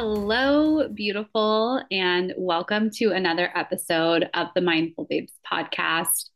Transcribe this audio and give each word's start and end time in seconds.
Hello, 0.00 0.86
beautiful, 0.86 1.82
and 1.90 2.32
welcome 2.36 2.88
to 2.88 3.06
another 3.10 3.50
episode 3.56 4.30
of 4.32 4.46
the 4.54 4.60
Mindful 4.60 5.06
Babes 5.10 5.32
podcast. 5.44 6.30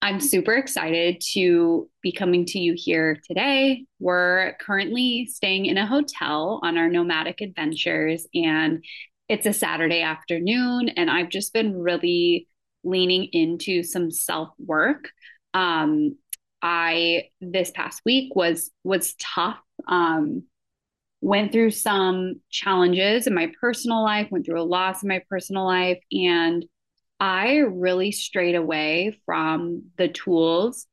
I'm 0.00 0.20
super 0.20 0.54
excited 0.54 1.20
to 1.32 1.90
be 2.02 2.12
coming 2.12 2.44
to 2.46 2.60
you 2.60 2.74
here 2.76 3.20
today. 3.26 3.86
We're 3.98 4.54
currently 4.60 5.26
staying 5.26 5.66
in 5.66 5.76
a 5.76 5.88
hotel 5.88 6.60
on 6.62 6.78
our 6.78 6.88
nomadic 6.88 7.40
adventures, 7.40 8.28
and 8.32 8.84
it's 9.28 9.46
a 9.46 9.52
Saturday 9.52 10.02
afternoon, 10.02 10.90
and 10.90 11.10
I've 11.10 11.30
just 11.30 11.52
been 11.52 11.76
really 11.76 12.46
leaning 12.84 13.24
into 13.32 13.82
some 13.82 14.12
self 14.12 14.50
work. 14.64 15.10
Um, 15.52 16.16
I 16.62 17.24
this 17.40 17.72
past 17.72 18.02
week 18.06 18.36
was 18.36 18.70
was 18.84 19.16
tough. 19.16 19.58
Um, 19.88 20.44
went 21.24 21.52
through 21.52 21.70
some 21.70 22.34
challenges 22.50 23.26
in 23.26 23.34
my 23.34 23.50
personal 23.58 24.04
life, 24.04 24.28
went 24.30 24.44
through 24.44 24.60
a 24.60 24.62
loss 24.62 25.02
in 25.02 25.08
my 25.08 25.22
personal 25.30 25.64
life, 25.64 25.98
and 26.12 26.66
I 27.18 27.60
really 27.60 28.12
strayed 28.12 28.54
away 28.54 29.18
from 29.24 29.84
the 29.96 30.08
tools 30.08 30.86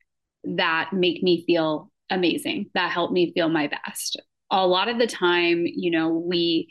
that 0.46 0.94
make 0.94 1.22
me 1.22 1.44
feel 1.46 1.92
amazing, 2.10 2.68
that 2.76 2.94
help 2.94 3.12
me 3.12 3.34
feel 3.34 3.50
my 3.50 3.68
best. 3.68 4.22
A 4.50 4.66
lot 4.66 4.88
of 4.88 5.00
the 5.00 5.08
time, 5.08 5.66
you 5.66 5.92
know, 5.92 6.08
we 6.08 6.70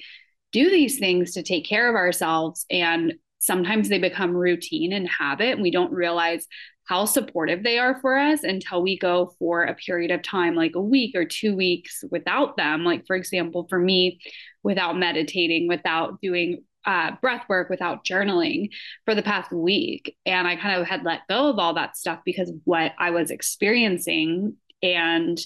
do 0.52 0.70
these 0.70 0.98
things 0.98 1.32
to 1.32 1.42
take 1.42 1.66
care 1.66 1.86
of 1.86 1.96
ourselves, 1.96 2.64
and 2.70 3.12
sometimes 3.40 3.88
they 3.88 3.98
become 3.98 4.36
routine 4.36 4.92
and 4.92 5.08
habit, 5.08 5.54
and 5.54 5.62
we 5.62 5.70
don't 5.70 5.92
realize 5.92 6.46
how 6.84 7.04
supportive 7.04 7.62
they 7.62 7.78
are 7.78 8.00
for 8.00 8.18
us 8.18 8.42
until 8.42 8.82
we 8.82 8.98
go 8.98 9.34
for 9.38 9.62
a 9.62 9.74
period 9.74 10.10
of 10.10 10.22
time, 10.22 10.54
like 10.54 10.74
a 10.74 10.80
week 10.80 11.14
or 11.14 11.24
two 11.24 11.56
weeks 11.56 12.04
without 12.10 12.56
them. 12.56 12.84
Like, 12.84 13.06
for 13.06 13.16
example, 13.16 13.66
for 13.68 13.78
me, 13.78 14.20
without 14.62 14.98
meditating, 14.98 15.68
without 15.68 16.20
doing 16.20 16.64
uh, 16.84 17.12
breath 17.20 17.44
work, 17.48 17.70
without 17.70 18.04
journaling 18.04 18.70
for 19.04 19.14
the 19.14 19.22
past 19.22 19.52
week. 19.52 20.16
And 20.26 20.48
I 20.48 20.56
kind 20.56 20.80
of 20.80 20.86
had 20.86 21.04
let 21.04 21.28
go 21.28 21.50
of 21.50 21.58
all 21.58 21.74
that 21.74 21.96
stuff 21.96 22.20
because 22.24 22.48
of 22.48 22.56
what 22.64 22.92
I 22.98 23.10
was 23.10 23.30
experiencing. 23.30 24.56
And, 24.82 25.38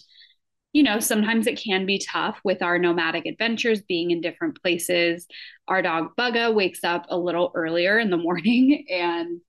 you 0.74 0.82
know, 0.82 0.98
sometimes 0.98 1.46
it 1.46 1.58
can 1.58 1.86
be 1.86 1.98
tough 1.98 2.38
with 2.44 2.60
our 2.60 2.78
nomadic 2.78 3.26
adventures, 3.26 3.80
being 3.82 4.10
in 4.10 4.20
different 4.20 4.60
places. 4.60 5.26
Our 5.68 5.80
dog 5.80 6.16
Bugga 6.18 6.52
wakes 6.52 6.82
up 6.82 7.06
a 7.08 7.16
little 7.16 7.52
earlier 7.54 7.98
in 7.98 8.10
the 8.10 8.16
morning 8.18 8.84
and 8.90 9.40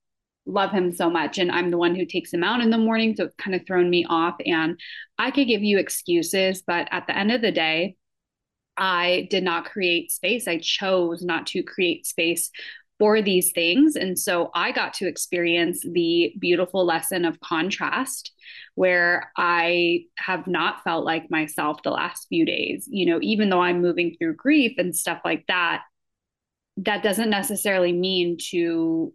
love 0.46 0.70
him 0.70 0.92
so 0.92 1.10
much 1.10 1.38
and 1.38 1.50
I'm 1.50 1.72
the 1.72 1.76
one 1.76 1.96
who 1.96 2.06
takes 2.06 2.32
him 2.32 2.44
out 2.44 2.60
in 2.60 2.70
the 2.70 2.78
morning 2.78 3.16
so 3.16 3.24
it's 3.24 3.34
kind 3.34 3.56
of 3.56 3.66
thrown 3.66 3.90
me 3.90 4.06
off 4.08 4.36
and 4.46 4.78
I 5.18 5.32
could 5.32 5.48
give 5.48 5.64
you 5.64 5.76
excuses 5.76 6.62
but 6.64 6.86
at 6.92 7.08
the 7.08 7.18
end 7.18 7.32
of 7.32 7.42
the 7.42 7.50
day 7.50 7.96
I 8.76 9.26
did 9.28 9.42
not 9.42 9.64
create 9.64 10.12
space 10.12 10.46
I 10.46 10.58
chose 10.58 11.24
not 11.24 11.48
to 11.48 11.64
create 11.64 12.06
space 12.06 12.52
for 12.98 13.20
these 13.20 13.52
things. 13.52 13.94
And 13.94 14.18
so 14.18 14.50
I 14.54 14.72
got 14.72 14.94
to 14.94 15.06
experience 15.06 15.82
the 15.82 16.32
beautiful 16.38 16.84
lesson 16.84 17.24
of 17.24 17.40
contrast 17.40 18.32
where 18.76 19.32
I 19.36 20.04
have 20.18 20.46
not 20.46 20.84
felt 20.84 21.04
like 21.04 21.30
myself 21.30 21.82
the 21.82 21.90
last 21.90 22.26
few 22.28 22.44
days 22.44 22.86
you 22.90 23.06
know 23.06 23.18
even 23.22 23.50
though 23.50 23.60
I'm 23.60 23.82
moving 23.82 24.14
through 24.16 24.36
grief 24.36 24.74
and 24.78 24.94
stuff 24.94 25.20
like 25.24 25.44
that 25.48 25.82
that 26.78 27.02
doesn't 27.02 27.30
necessarily 27.30 27.92
mean 27.92 28.36
to 28.50 29.12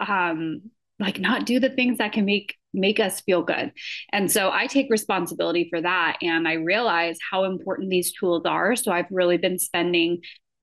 um 0.00 0.62
like 1.00 1.18
not 1.20 1.44
do 1.44 1.60
the 1.60 1.70
things 1.70 1.98
that 1.98 2.12
can 2.12 2.24
make 2.24 2.54
make 2.74 3.00
us 3.00 3.20
feel 3.22 3.42
good. 3.42 3.72
And 4.12 4.30
so 4.30 4.50
i 4.52 4.66
take 4.66 4.90
responsibility 4.90 5.68
for 5.70 5.80
that 5.80 6.18
and 6.22 6.46
i 6.46 6.54
realize 6.54 7.18
how 7.30 7.44
important 7.44 7.90
these 7.90 8.12
tools 8.12 8.42
are. 8.46 8.76
So 8.76 8.92
i've 8.92 9.10
really 9.10 9.38
been 9.38 9.58
spending 9.58 10.20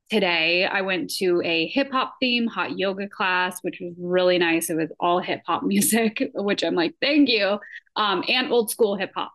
today 0.09 0.65
i 0.65 0.81
went 0.81 1.09
to 1.09 1.41
a 1.43 1.67
hip 1.67 1.91
hop 1.91 2.15
theme 2.19 2.47
hot 2.47 2.77
yoga 2.77 3.07
class 3.07 3.59
which 3.61 3.79
was 3.81 3.93
really 3.97 4.37
nice. 4.37 4.69
It 4.69 4.75
was 4.75 4.91
all 4.99 5.19
hip 5.19 5.41
hop 5.45 5.63
music 5.73 6.31
which 6.33 6.63
i'm 6.63 6.75
like 6.75 6.95
thank 7.01 7.29
you. 7.29 7.59
Um, 7.95 8.23
and 8.27 8.51
old 8.51 8.69
school 8.69 8.95
hip 8.95 9.11
hop 9.15 9.31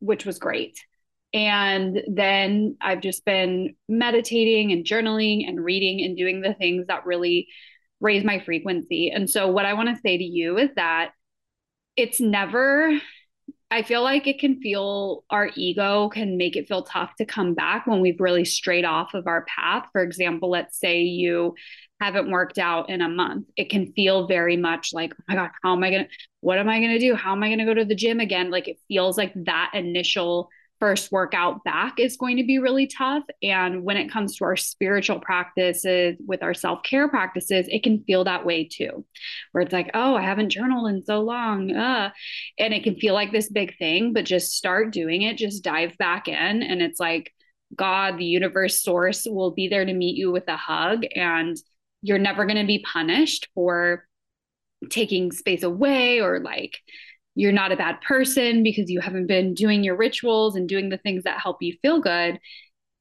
which 0.00 0.24
was 0.24 0.38
great. 0.38 0.78
And 1.32 2.02
then 2.08 2.76
i've 2.80 3.00
just 3.00 3.24
been 3.24 3.74
meditating 3.88 4.72
and 4.72 4.84
journaling 4.84 5.46
and 5.48 5.64
reading 5.64 6.04
and 6.04 6.16
doing 6.16 6.40
the 6.40 6.54
things 6.54 6.86
that 6.88 7.06
really 7.06 7.48
raise 8.00 8.24
my 8.24 8.38
frequency. 8.40 9.10
And 9.10 9.28
so, 9.28 9.48
what 9.48 9.66
I 9.66 9.74
want 9.74 9.88
to 9.88 10.00
say 10.00 10.16
to 10.18 10.24
you 10.24 10.58
is 10.58 10.70
that 10.76 11.10
it's 11.96 12.20
never, 12.20 12.98
I 13.70 13.82
feel 13.82 14.02
like 14.02 14.26
it 14.26 14.38
can 14.38 14.62
feel, 14.62 15.24
our 15.28 15.50
ego 15.54 16.08
can 16.08 16.38
make 16.38 16.56
it 16.56 16.68
feel 16.68 16.84
tough 16.84 17.14
to 17.16 17.26
come 17.26 17.52
back 17.52 17.86
when 17.86 18.00
we've 18.00 18.20
really 18.20 18.46
strayed 18.46 18.86
off 18.86 19.12
of 19.12 19.26
our 19.26 19.44
path. 19.44 19.86
For 19.92 20.02
example, 20.02 20.50
let's 20.50 20.78
say 20.78 21.02
you 21.02 21.54
haven't 22.00 22.30
worked 22.30 22.58
out 22.58 22.88
in 22.88 23.02
a 23.02 23.08
month. 23.10 23.46
It 23.56 23.68
can 23.68 23.92
feel 23.92 24.26
very 24.26 24.56
much 24.56 24.94
like, 24.94 25.12
oh 25.18 25.22
my 25.28 25.34
God, 25.34 25.50
how 25.62 25.74
am 25.74 25.84
I 25.84 25.90
going 25.90 26.04
to, 26.04 26.10
what 26.40 26.58
am 26.58 26.68
I 26.68 26.78
going 26.78 26.92
to 26.92 26.98
do? 26.98 27.14
How 27.14 27.32
am 27.32 27.42
I 27.42 27.48
going 27.48 27.58
to 27.58 27.66
go 27.66 27.74
to 27.74 27.84
the 27.84 27.94
gym 27.94 28.20
again? 28.20 28.50
Like 28.50 28.68
it 28.68 28.78
feels 28.88 29.18
like 29.18 29.34
that 29.44 29.72
initial 29.74 30.48
first 30.80 31.10
workout 31.10 31.64
back 31.64 31.98
is 31.98 32.16
going 32.16 32.36
to 32.36 32.44
be 32.44 32.58
really 32.58 32.86
tough. 32.86 33.24
And 33.42 33.82
when 33.82 33.96
it 33.96 34.10
comes 34.10 34.36
to 34.36 34.44
our 34.44 34.56
spiritual 34.56 35.20
practices, 35.20 36.16
with 36.26 36.42
our 36.42 36.54
self 36.54 36.82
care 36.82 37.08
practices, 37.08 37.66
it 37.68 37.82
can 37.82 38.04
feel 38.04 38.24
that 38.24 38.46
way 38.46 38.64
too, 38.64 39.04
where 39.52 39.62
it's 39.62 39.72
like, 39.72 39.90
oh, 39.94 40.14
I 40.14 40.22
haven't 40.22 40.50
journaled 40.50 40.88
in 40.88 41.02
so 41.02 41.20
long. 41.20 41.74
Uh, 41.74 42.10
and 42.58 42.72
it 42.72 42.84
can 42.84 42.96
feel 42.96 43.14
like 43.14 43.32
this 43.32 43.48
big 43.48 43.76
thing, 43.78 44.12
but 44.12 44.24
just 44.24 44.52
start 44.52 44.92
doing 44.92 45.22
it, 45.22 45.38
just 45.38 45.64
dive 45.64 45.96
back 45.98 46.28
in. 46.28 46.62
And 46.62 46.82
it's 46.82 47.00
like, 47.00 47.32
God, 47.74 48.18
the 48.18 48.24
universe 48.24 48.82
source 48.82 49.26
will 49.26 49.50
be 49.50 49.68
there 49.68 49.84
to 49.84 49.92
meet 49.92 50.16
you 50.16 50.30
with 50.32 50.48
a 50.48 50.56
hug. 50.56 51.04
And 51.14 51.56
you're 52.02 52.18
never 52.18 52.46
going 52.46 52.60
to 52.60 52.66
be 52.66 52.84
punished 52.90 53.48
for 53.54 54.06
taking 54.90 55.32
space 55.32 55.62
away 55.62 56.20
or 56.20 56.38
like 56.40 56.78
you're 57.38 57.52
not 57.52 57.70
a 57.70 57.76
bad 57.76 58.00
person 58.00 58.64
because 58.64 58.90
you 58.90 59.00
haven't 59.00 59.28
been 59.28 59.54
doing 59.54 59.84
your 59.84 59.96
rituals 59.96 60.56
and 60.56 60.68
doing 60.68 60.88
the 60.88 60.98
things 60.98 61.22
that 61.22 61.40
help 61.40 61.58
you 61.60 61.72
feel 61.80 62.00
good. 62.00 62.40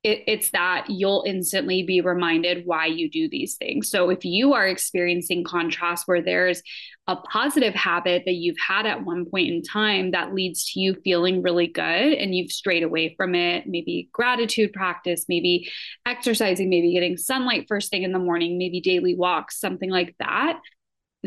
It, 0.04 0.26
it's 0.28 0.52
that 0.52 0.86
you'll 0.90 1.24
instantly 1.26 1.82
be 1.82 2.02
reminded 2.02 2.62
why 2.64 2.86
you 2.86 3.10
do 3.10 3.28
these 3.28 3.56
things. 3.56 3.90
So 3.90 4.12
if 4.12 4.24
you 4.24 4.54
are 4.54 4.68
experiencing 4.68 5.44
contrast 5.44 6.08
where 6.08 6.22
there's 6.22 6.62
a 7.08 7.16
positive 7.16 7.74
habit 7.74 8.24
that 8.28 8.36
you've 8.36 8.60
had 8.60 8.86
at 8.86 9.04
one 9.04 9.26
point 9.26 9.48
in 9.50 9.64
time 9.64 10.12
that 10.12 10.36
leads 10.36 10.72
to 10.72 10.82
you 10.82 10.94
feeling 11.04 11.42
really 11.42 11.66
good 11.66 12.14
and 12.14 12.36
you've 12.36 12.52
strayed 12.52 12.84
away 12.84 13.16
from 13.18 13.34
it, 13.34 13.66
maybe 13.66 14.08
gratitude 14.14 14.72
practice, 14.72 15.26
maybe 15.28 15.68
exercising, 16.06 16.70
maybe 16.70 16.94
getting 16.94 17.18
sunlight 17.18 17.66
first 17.68 17.90
thing 17.90 18.04
in 18.04 18.12
the 18.12 18.20
morning, 18.20 18.60
maybe 18.60 18.82
daily 18.82 19.16
walks, 19.16 19.60
something 19.60 19.90
like 19.90 20.14
that 20.20 20.60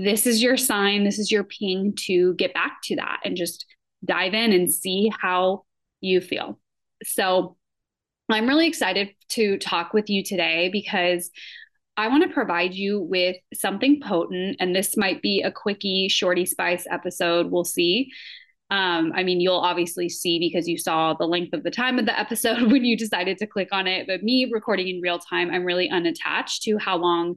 this 0.05 0.27
is 0.27 0.43
your 0.43 0.57
sign, 0.57 1.05
this 1.05 1.19
is 1.19 1.31
your 1.31 1.45
ping 1.45 1.95
to 2.07 2.35
get 2.35 2.55
back 2.55 2.79
to 2.85 2.97
that 2.97 3.21
and 3.25 3.37
just 3.37 3.67
dive 4.05 4.35
in 4.35 4.53
and 4.53 4.73
see 4.73 5.11
how 5.21 5.65
you 6.01 6.21
feel. 6.21 6.59
So, 7.05 7.57
I'm 8.29 8.47
really 8.47 8.69
excited 8.69 9.11
to 9.31 9.59
talk 9.59 9.93
with 9.93 10.09
you 10.09 10.23
today 10.23 10.69
because 10.73 11.31
I 11.97 12.09
want 12.09 12.23
to 12.23 12.33
provide 12.33 12.75
you 12.75 13.01
with 13.01 13.37
something 13.53 14.01
potent, 14.01 14.57
and 14.61 14.75
this 14.75 14.97
might 14.97 15.21
be 15.21 15.43
a 15.43 15.53
quickie, 15.53 16.09
shorty 16.09 16.47
spice 16.47 16.87
episode. 16.91 17.51
We'll 17.51 17.65
see. 17.65 18.11
Um, 18.71 19.13
I 19.15 19.25
mean, 19.25 19.41
you'll 19.41 19.57
obviously 19.57 20.09
see 20.09 20.39
because 20.39 20.69
you 20.69 20.79
saw 20.79 21.13
the 21.15 21.27
length 21.27 21.53
of 21.53 21.65
the 21.65 21.71
time 21.71 21.99
of 21.99 22.07
the 22.07 22.19
episode 22.19 22.63
when 22.73 22.85
you 22.85 22.97
decided 22.97 23.37
to 23.39 23.47
click 23.47 23.69
on 23.73 23.87
it. 23.87 24.07
But 24.07 24.23
me 24.23 24.49
recording 24.51 24.89
in 24.89 25.01
real 25.01 25.19
time, 25.19 25.51
I'm 25.51 25.65
really 25.65 25.91
unattached 25.91 26.63
to 26.63 26.79
how 26.79 26.97
long 26.97 27.37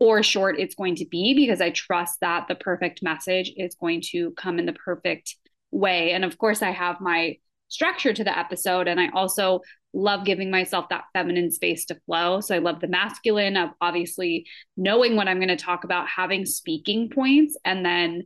or 0.00 0.22
short 0.22 0.58
it's 0.58 0.74
going 0.74 0.96
to 0.96 1.06
be 1.06 1.34
because 1.34 1.60
I 1.60 1.70
trust 1.70 2.20
that 2.20 2.46
the 2.48 2.54
perfect 2.54 3.02
message 3.02 3.52
is 3.56 3.74
going 3.74 4.02
to 4.12 4.32
come 4.32 4.58
in 4.58 4.66
the 4.66 4.72
perfect 4.72 5.36
way. 5.70 6.12
And 6.12 6.24
of 6.24 6.38
course, 6.38 6.62
I 6.62 6.70
have 6.70 7.00
my 7.00 7.36
structure 7.68 8.12
to 8.12 8.24
the 8.24 8.36
episode, 8.36 8.88
and 8.88 9.00
I 9.00 9.08
also 9.10 9.60
love 9.92 10.24
giving 10.24 10.50
myself 10.50 10.88
that 10.90 11.04
feminine 11.12 11.50
space 11.50 11.86
to 11.86 11.98
flow. 12.06 12.40
So 12.40 12.54
I 12.54 12.58
love 12.58 12.80
the 12.80 12.88
masculine 12.88 13.56
of 13.56 13.70
obviously 13.80 14.46
knowing 14.76 15.16
what 15.16 15.28
I'm 15.28 15.38
going 15.38 15.48
to 15.48 15.56
talk 15.56 15.84
about, 15.84 16.08
having 16.08 16.46
speaking 16.46 17.10
points, 17.10 17.56
and 17.64 17.84
then 17.84 18.22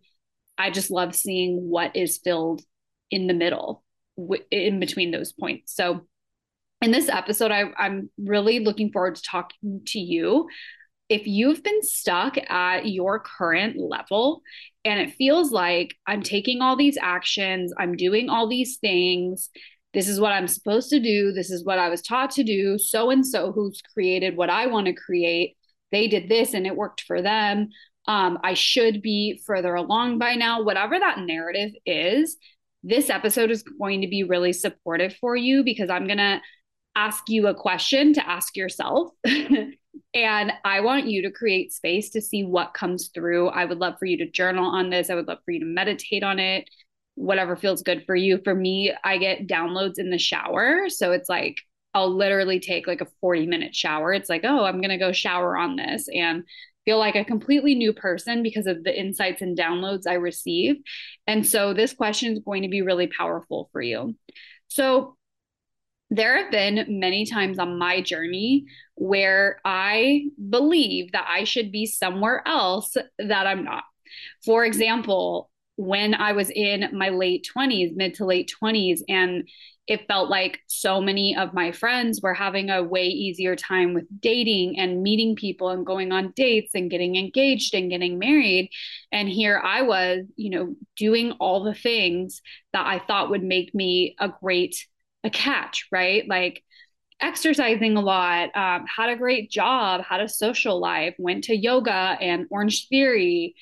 I 0.59 0.71
just 0.71 0.91
love 0.91 1.15
seeing 1.15 1.69
what 1.69 1.97
is 1.97 2.19
filled 2.23 2.63
in 3.11 3.27
the 3.27 3.35
middle 3.35 3.83
in 4.51 4.79
between 4.79 5.11
those 5.11 5.33
points. 5.33 5.75
So 5.75 6.07
in 6.83 6.91
this 6.91 7.09
episode, 7.09 7.51
I, 7.51 7.65
I'm 7.79 8.11
really 8.19 8.59
looking 8.59 8.93
forward 8.93 9.15
to 9.15 9.23
talking 9.23 9.83
to 9.87 9.99
you 9.99 10.49
if 11.13 11.27
you've 11.27 11.63
been 11.63 11.83
stuck 11.83 12.39
at 12.51 12.89
your 12.89 13.21
current 13.21 13.77
level 13.77 14.41
and 14.83 14.99
it 14.99 15.15
feels 15.15 15.53
like 15.53 15.95
I'm 16.07 16.23
taking 16.23 16.63
all 16.63 16.75
these 16.75 16.97
actions, 17.01 17.73
I'm 17.79 17.97
doing 17.97 18.31
all 18.31 18.49
these 18.49 18.79
things, 18.79 19.51
this 19.93 20.09
is 20.09 20.19
what 20.19 20.33
I'm 20.33 20.49
supposed 20.49 20.89
to 20.89 21.01
do, 21.01 21.33
this 21.33 21.51
is 21.51 21.67
what 21.67 21.79
I 21.79 21.91
was 21.91 22.01
taught 22.01 22.31
to 22.33 22.45
do, 22.45 22.79
so 22.79 23.11
and 23.11 23.27
so 23.27 23.53
who's 23.53 23.83
created 23.93 24.39
what 24.39 24.49
I 24.49 24.67
want 24.69 24.87
to 24.87 24.95
create, 24.95 25.55
they 25.91 26.09
did 26.09 26.31
this 26.31 26.55
and 26.55 26.67
it 26.67 26.77
worked 26.77 27.03
for 27.03 27.21
them. 27.21 27.69
Um, 28.09 28.39
I 28.43 28.55
should 28.55 29.03
be 29.03 29.43
further 29.47 29.75
along 29.75 30.19
by 30.19 30.35
now, 30.35 30.63
whatever 30.63 30.99
that 30.99 31.19
narrative 31.19 31.73
is. 31.85 32.39
This 32.83 33.11
episode 33.11 33.51
is 33.51 33.63
going 33.63 34.01
to 34.01 34.09
be 34.09 34.25
really 34.25 34.55
supportive 34.55 35.15
for 35.21 35.37
you 35.37 35.63
because 35.63 35.91
I'm 35.91 36.07
going 36.07 36.19
to 36.19 36.41
ask 36.97 37.29
you 37.29 37.49
a 37.49 37.55
question 37.55 38.15
to 38.15 38.27
ask 38.27 38.57
yourself. 38.57 39.11
and 40.15 40.53
I 40.65 40.81
want 40.81 41.07
you 41.07 41.23
to 41.23 41.31
create 41.31 41.73
space 41.73 42.11
to 42.11 42.21
see 42.21 42.45
what 42.45 42.75
comes 42.75 43.09
through. 43.09 43.49
I 43.49 43.65
would 43.65 43.79
love 43.79 43.99
for 43.99 44.07
you 44.07 44.19
to 44.19 44.31
journal 44.31 44.67
on 44.67 44.91
this. 44.91 45.11
I 45.11 45.15
would 45.15 45.29
love 45.29 45.39
for 45.45 45.53
you 45.53 45.61
to 45.61 45.67
meditate 45.67 46.23
on 46.23 46.39
it, 46.39 46.69
whatever 47.15 47.57
feels 47.57 47.83
good 47.83 48.05
for 48.07 48.15
you. 48.15 48.41
For 48.43 48.55
me, 48.55 48.93
I 49.05 49.19
get 49.19 49.47
downloads 49.47 49.99
in 49.99 50.11
the 50.11 50.19
shower. 50.19 50.89
So 50.89 51.13
it's 51.13 51.29
like, 51.29 51.57
I'll 51.95 52.15
literally 52.15 52.59
take 52.59 52.87
like 52.87 53.01
a 53.01 53.09
40 53.21 53.47
minute 53.47 53.75
shower. 53.75 54.13
It's 54.13 54.31
like, 54.31 54.45
oh, 54.45 54.65
I'm 54.65 54.81
going 54.81 54.91
to 54.91 54.99
go 54.99 55.13
shower 55.13 55.57
on 55.57 55.77
this 55.77 56.09
and 56.13 56.45
feel 56.85 56.99
like 56.99 57.15
a 57.15 57.25
completely 57.25 57.75
new 57.75 57.93
person 57.93 58.43
because 58.43 58.67
of 58.67 58.83
the 58.83 58.99
insights 58.99 59.43
and 59.43 59.57
downloads 59.57 60.07
I 60.07 60.15
receive. 60.15 60.77
And 61.27 61.47
so 61.47 61.75
this 61.75 61.93
question 61.93 62.33
is 62.33 62.41
going 62.41 62.63
to 62.63 62.69
be 62.69 62.83
really 62.83 63.07
powerful 63.07 63.69
for 63.73 63.81
you. 63.81 64.17
So 64.69 65.17
there 66.11 66.43
have 66.43 66.51
been 66.51 67.01
many 67.01 67.25
times 67.25 67.59
on 67.59 67.79
my 67.79 68.03
journey 68.03 68.67
where 69.03 69.61
I 69.65 70.27
believe 70.49 71.11
that 71.11 71.27
I 71.29 71.43
should 71.43 71.73
be 71.73 71.87
somewhere 71.87 72.41
else 72.47 72.97
that 73.19 73.47
I'm 73.49 73.65
not. 73.65 73.83
For 74.45 74.65
example, 74.65 75.51
when 75.75 76.15
I 76.15 76.33
was 76.33 76.51
in 76.51 76.89
my 76.93 77.09
late 77.09 77.45
20s, 77.53 77.97
mid 77.97 78.15
to 78.15 78.27
late 78.27 78.55
20s, 78.63 79.03
and 79.09 79.49
it 79.89 80.07
felt 80.07 80.31
like 80.31 80.61
so 80.69 81.01
many 81.01 81.37
of 81.37 81.53
my 81.53 81.73
friends 81.73 82.21
were 82.23 82.33
having 82.33 82.71
a 82.71 82.85
way 82.85 83.07
easier 83.07 83.57
time 83.57 83.93
with 83.93 84.05
dating 84.21 84.79
and 84.79 85.03
meeting 85.03 85.35
people 85.35 85.71
and 85.71 85.85
going 85.85 86.13
on 86.13 86.33
dates 86.37 86.77
and 86.77 86.89
getting 86.89 87.17
engaged 87.17 87.75
and 87.75 87.91
getting 87.91 88.21
married. 88.21 88.71
And 89.11 89.29
here 89.29 89.59
I 89.59 89.83
was, 89.83 90.27
you 90.37 90.51
know, 90.51 90.77
doing 90.97 91.33
all 91.41 91.65
the 91.65 91.75
things 91.75 92.41
that 92.73 92.87
I 92.87 93.01
thought 93.01 93.31
would 93.31 93.43
make 93.43 93.75
me 93.75 94.15
a 94.21 94.29
great 94.29 94.77
a 95.25 95.31
catch, 95.31 95.87
right? 95.91 96.27
Like 96.29 96.63
exercising 97.21 97.97
a 97.97 98.01
lot, 98.01 98.55
um, 98.57 98.87
had 98.87 99.11
a 99.11 99.17
great 99.17 99.51
job, 99.51 100.03
had 100.05 100.21
a 100.21 100.29
social 100.29 100.81
life, 100.81 101.15
went 101.19 101.45
to 101.45 101.57
yoga 101.57 102.17
and 102.21 102.47
Orange 102.51 102.89
Theory, 102.89 103.55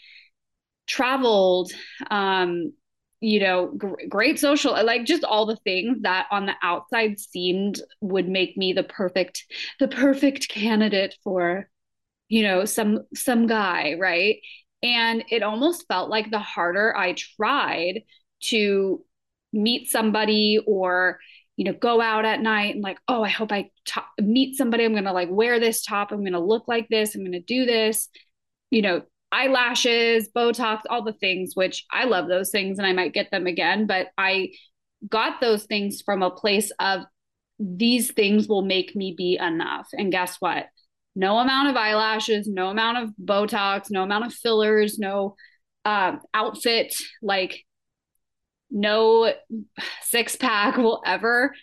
traveled, 0.87 1.73
um, 2.11 2.73
you 3.21 3.41
know, 3.41 3.73
gr- 3.77 4.07
great 4.09 4.39
social, 4.41 4.73
like 4.85 5.05
just 5.05 5.25
all 5.25 5.47
the 5.47 5.57
things 5.57 5.99
that 6.03 6.27
on 6.31 6.47
the 6.47 6.55
outside 6.63 7.21
seemed 7.21 7.81
would 8.01 8.29
make 8.29 8.57
me 8.57 8.73
the 8.73 8.83
perfect, 8.83 9.45
the 9.79 9.89
perfect 9.89 10.49
candidate 10.49 11.15
for, 11.23 11.69
you 12.29 12.43
know, 12.43 12.65
some 12.65 13.01
some 13.15 13.47
guy, 13.47 13.95
right? 13.99 14.37
And 14.83 15.25
it 15.31 15.43
almost 15.43 15.87
felt 15.89 16.09
like 16.09 16.31
the 16.31 16.39
harder 16.39 16.97
I 16.97 17.15
tried 17.15 18.03
to 18.45 19.05
meet 19.53 19.91
somebody 19.91 20.61
or 20.67 21.19
you 21.57 21.65
know, 21.65 21.73
go 21.73 22.01
out 22.01 22.25
at 22.25 22.41
night 22.41 22.75
and 22.75 22.83
like, 22.83 22.99
oh, 23.07 23.23
I 23.23 23.29
hope 23.29 23.53
I 23.53 23.71
meet 24.19 24.57
somebody. 24.57 24.85
I'm 24.85 24.93
going 24.93 25.05
to 25.05 25.13
like 25.13 25.29
wear 25.31 25.61
this 25.61 25.85
top. 25.85 26.11
I'm 26.11 26.21
going 26.21 26.33
to 26.33 26.41
look 26.41 26.69
like 26.69 26.89
this. 26.89 27.15
I'm 27.15 27.23
going 27.23 27.33
to 27.33 27.41
do 27.41 27.67
this, 27.67 28.09
you 28.71 28.83
know, 28.83 29.03
eyelashes, 29.33 30.29
Botox, 30.35 30.81
all 30.89 31.05
the 31.05 31.13
things, 31.13 31.55
which 31.55 31.85
I 31.91 32.05
love 32.05 32.29
those 32.29 32.51
things 32.51 32.79
and 32.79 32.87
I 32.87 32.93
might 32.93 33.15
get 33.15 33.31
them 33.31 33.47
again. 33.47 33.87
But 33.87 34.09
I 34.17 34.51
got 35.09 35.41
those 35.41 35.65
things 35.65 36.03
from 36.03 36.23
a 36.23 36.31
place 36.31 36.73
of 36.79 37.03
these 37.59 38.11
things 38.13 38.49
will 38.49 38.63
make 38.63 38.97
me 38.97 39.15
be 39.17 39.39
enough. 39.41 39.89
And 39.93 40.11
guess 40.11 40.37
what? 40.41 40.67
No 41.15 41.39
amount 41.39 41.69
of 41.69 41.77
eyelashes, 41.77 42.49
no 42.49 42.69
amount 42.69 42.99
of 42.99 43.11
Botox, 43.23 43.91
no 43.91 44.03
amount 44.03 44.27
of 44.27 44.33
fillers, 44.33 44.99
no 44.99 45.37
uh, 45.85 46.17
outfit 46.33 46.95
like 47.23 47.65
no 48.71 49.33
six 50.03 50.37
pack 50.37 50.77
will 50.77 51.03
ever 51.05 51.55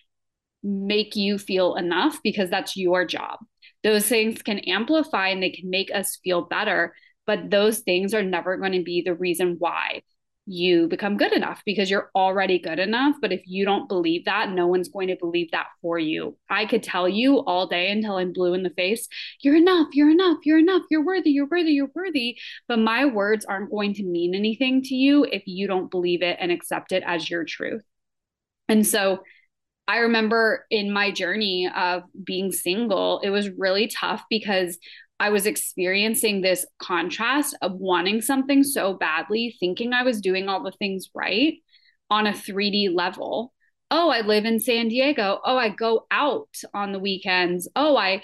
make 0.63 1.15
you 1.15 1.37
feel 1.37 1.75
enough 1.75 2.19
because 2.23 2.49
that's 2.49 2.75
your 2.75 3.05
job. 3.05 3.39
Those 3.83 4.07
things 4.07 4.41
can 4.41 4.59
amplify 4.59 5.29
and 5.29 5.41
they 5.41 5.51
can 5.51 5.69
make 5.69 5.93
us 5.93 6.19
feel 6.23 6.41
better, 6.41 6.93
but 7.25 7.49
those 7.49 7.79
things 7.79 8.13
are 8.13 8.23
never 8.23 8.57
going 8.57 8.73
to 8.73 8.83
be 8.83 9.01
the 9.01 9.13
reason 9.13 9.55
why 9.59 10.01
you 10.47 10.87
become 10.87 11.17
good 11.17 11.33
enough 11.33 11.61
because 11.65 11.91
you're 11.91 12.09
already 12.15 12.57
good 12.57 12.79
enough. 12.79 13.17
But 13.21 13.33
if 13.33 13.41
you 13.45 13.65
don't 13.65 13.89
believe 13.89 14.25
that, 14.25 14.49
no 14.49 14.65
one's 14.65 14.87
going 14.87 15.09
to 15.09 15.17
believe 15.17 15.51
that 15.51 15.67
for 15.81 15.99
you. 15.99 16.37
I 16.49 16.65
could 16.65 16.81
tell 16.81 17.07
you 17.07 17.39
all 17.39 17.67
day 17.67 17.91
until 17.91 18.15
I'm 18.15 18.31
blue 18.31 18.53
in 18.53 18.63
the 18.63 18.69
face, 18.69 19.07
you're 19.41 19.57
enough, 19.57 19.87
you're 19.91 20.09
enough, 20.09 20.37
you're 20.45 20.57
enough, 20.57 20.83
you're 20.89 21.03
worthy, 21.03 21.31
you're 21.31 21.47
worthy, 21.47 21.71
you're 21.71 21.91
worthy. 21.93 22.37
But 22.67 22.79
my 22.79 23.05
words 23.05 23.45
aren't 23.45 23.71
going 23.71 23.93
to 23.95 24.03
mean 24.03 24.33
anything 24.33 24.81
to 24.83 24.95
you 24.95 25.25
if 25.25 25.43
you 25.45 25.67
don't 25.67 25.91
believe 25.91 26.21
it 26.21 26.37
and 26.39 26.51
accept 26.51 26.93
it 26.93 27.03
as 27.05 27.29
your 27.29 27.43
truth. 27.43 27.83
And 28.69 28.87
so, 28.87 29.19
I 29.89 29.99
remember 29.99 30.65
in 30.69 30.91
my 30.91 31.11
journey 31.11 31.69
of 31.73 32.03
being 32.21 32.51
single, 32.51 33.21
it 33.23 33.29
was 33.29 33.49
really 33.49 33.87
tough 33.87 34.21
because 34.29 34.77
I 35.19 35.29
was 35.29 35.45
experiencing 35.45 36.41
this 36.41 36.65
contrast 36.79 37.57
of 37.61 37.73
wanting 37.73 38.21
something 38.21 38.63
so 38.63 38.93
badly, 38.93 39.55
thinking 39.59 39.93
I 39.93 40.03
was 40.03 40.21
doing 40.21 40.47
all 40.47 40.63
the 40.63 40.71
things 40.71 41.09
right 41.13 41.55
on 42.09 42.27
a 42.27 42.33
3D 42.33 42.89
level. 42.89 43.53
Oh, 43.89 44.09
I 44.09 44.21
live 44.21 44.45
in 44.45 44.59
San 44.59 44.89
Diego. 44.89 45.39
Oh, 45.43 45.57
I 45.57 45.69
go 45.69 46.05
out 46.11 46.49
on 46.73 46.91
the 46.91 46.99
weekends. 46.99 47.69
Oh, 47.75 47.95
I, 47.95 48.21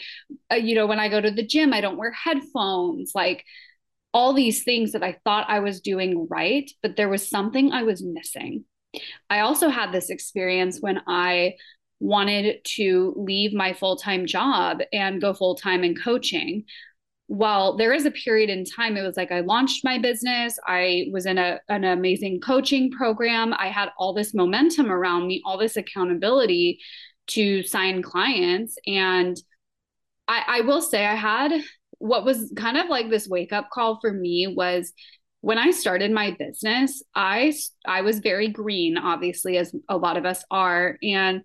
uh, 0.52 0.56
you 0.56 0.76
know, 0.76 0.88
when 0.88 1.00
I 1.00 1.10
go 1.10 1.22
to 1.22 1.32
the 1.32 1.46
gym, 1.46 1.74
I 1.74 1.82
don't 1.82 1.98
wear 1.98 2.12
headphones. 2.12 3.14
Like 3.16 3.46
all 4.14 4.34
these 4.34 4.64
things 4.64 4.92
that 4.92 5.04
I 5.04 5.18
thought 5.24 5.50
I 5.50 5.60
was 5.60 5.82
doing 5.82 6.28
right, 6.30 6.70
but 6.82 6.96
there 6.96 7.10
was 7.10 7.28
something 7.28 7.72
I 7.72 7.84
was 7.84 8.04
missing. 8.04 8.66
I 9.30 9.40
also 9.40 9.70
had 9.70 9.92
this 9.92 10.10
experience 10.10 10.80
when 10.80 11.02
I 11.08 11.56
wanted 12.04 12.58
to 12.66 13.14
leave 13.16 13.54
my 13.54 13.72
full 13.72 13.96
time 13.96 14.26
job 14.26 14.80
and 14.92 15.22
go 15.22 15.34
full 15.34 15.56
time 15.56 15.84
in 15.84 15.96
coaching. 15.96 16.66
While 17.28 17.78
there 17.78 17.94
is 17.94 18.06
a 18.06 18.12
period 18.12 18.50
in 18.50 18.66
time, 18.66 18.98
it 18.98 19.02
was 19.04 19.16
like 19.16 19.32
I 19.32 19.40
launched 19.40 19.86
my 19.86 19.98
business. 19.98 20.60
I 20.68 21.08
was 21.12 21.26
in 21.26 21.38
a, 21.38 21.62
an 21.70 21.86
amazing 21.86 22.42
coaching 22.42 22.92
program. 22.92 23.54
I 23.54 23.68
had 23.68 23.90
all 23.98 24.14
this 24.14 24.34
momentum 24.34 24.92
around 24.92 25.28
me, 25.28 25.42
all 25.46 25.58
this 25.58 25.78
accountability 25.78 26.80
to 27.28 27.64
sign 27.64 28.02
clients. 28.02 28.76
And 28.86 29.38
I, 30.28 30.44
I 30.48 30.62
will 30.62 30.82
say, 30.82 31.06
I 31.06 31.16
had 31.16 31.54
what 32.00 32.26
was 32.26 32.52
kind 32.58 32.76
of 32.76 32.90
like 32.90 33.10
this 33.10 33.30
wake 33.30 33.54
up 33.54 33.70
call 33.72 34.00
for 34.02 34.12
me 34.12 34.54
was 34.54 34.92
when 35.40 35.58
I 35.58 35.72
started 35.72 36.12
my 36.12 36.36
business, 36.38 37.02
I 37.16 37.54
I 37.86 38.02
was 38.02 38.20
very 38.20 38.50
green, 38.50 38.98
obviously, 38.98 39.58
as 39.58 39.74
a 39.90 39.98
lot 39.98 40.18
of 40.18 40.26
us 40.26 40.44
are, 40.52 40.98
and 41.02 41.44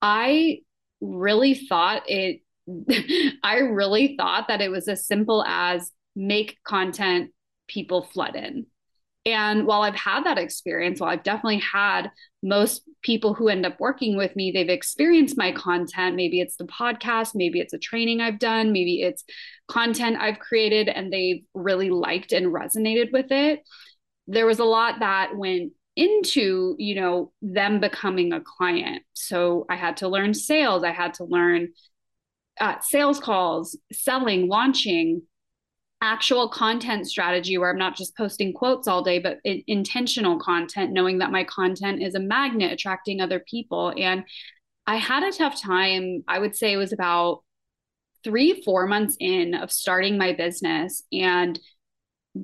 I 0.00 0.60
really 1.00 1.54
thought 1.54 2.02
it, 2.06 2.42
I 3.42 3.58
really 3.58 4.16
thought 4.16 4.48
that 4.48 4.60
it 4.60 4.70
was 4.70 4.88
as 4.88 5.06
simple 5.06 5.44
as 5.46 5.90
make 6.14 6.58
content 6.64 7.30
people 7.68 8.02
flood 8.02 8.36
in. 8.36 8.66
And 9.26 9.66
while 9.66 9.82
I've 9.82 9.94
had 9.94 10.24
that 10.24 10.38
experience, 10.38 11.00
while 11.00 11.10
I've 11.10 11.22
definitely 11.22 11.58
had 11.58 12.10
most 12.42 12.82
people 13.02 13.34
who 13.34 13.48
end 13.48 13.66
up 13.66 13.78
working 13.78 14.16
with 14.16 14.34
me, 14.34 14.52
they've 14.52 14.68
experienced 14.68 15.36
my 15.36 15.52
content. 15.52 16.16
Maybe 16.16 16.40
it's 16.40 16.56
the 16.56 16.64
podcast, 16.64 17.32
maybe 17.34 17.60
it's 17.60 17.74
a 17.74 17.78
training 17.78 18.20
I've 18.20 18.38
done, 18.38 18.72
maybe 18.72 19.02
it's 19.02 19.24
content 19.68 20.16
I've 20.18 20.38
created 20.38 20.88
and 20.88 21.12
they've 21.12 21.42
really 21.52 21.90
liked 21.90 22.32
and 22.32 22.46
resonated 22.46 23.12
with 23.12 23.30
it. 23.30 23.60
There 24.28 24.46
was 24.46 24.60
a 24.60 24.64
lot 24.64 25.00
that 25.00 25.36
went 25.36 25.72
into 25.98 26.76
you 26.78 26.94
know 26.94 27.32
them 27.42 27.80
becoming 27.80 28.32
a 28.32 28.40
client. 28.40 29.02
So 29.14 29.66
i 29.68 29.74
had 29.74 29.96
to 29.98 30.08
learn 30.08 30.32
sales. 30.32 30.84
I 30.84 30.92
had 30.92 31.14
to 31.14 31.24
learn 31.24 31.68
uh, 32.60 32.78
sales 32.80 33.18
calls 33.18 33.76
selling 33.92 34.48
launching 34.48 35.22
actual 36.00 36.48
content 36.48 37.08
strategy 37.08 37.58
where 37.58 37.70
i'm 37.70 37.78
not 37.78 37.96
just 37.96 38.16
posting 38.16 38.52
quotes 38.52 38.86
all 38.86 39.02
day 39.02 39.18
but 39.18 39.38
intentional 39.66 40.38
content 40.38 40.92
knowing 40.92 41.18
that 41.18 41.32
my 41.32 41.42
content 41.42 42.00
is 42.00 42.14
a 42.14 42.20
magnet 42.20 42.72
attracting 42.72 43.20
other 43.20 43.40
people. 43.50 43.92
And 43.96 44.24
i 44.86 44.96
had 44.96 45.24
a 45.24 45.32
tough 45.32 45.60
time. 45.60 46.22
I 46.28 46.38
would 46.38 46.54
say 46.56 46.72
it 46.72 46.76
was 46.76 46.92
about 46.92 47.42
three 48.22 48.62
four 48.62 48.86
months 48.86 49.16
in 49.18 49.54
of 49.54 49.72
starting 49.72 50.16
my 50.16 50.32
business. 50.32 51.02
And 51.12 51.58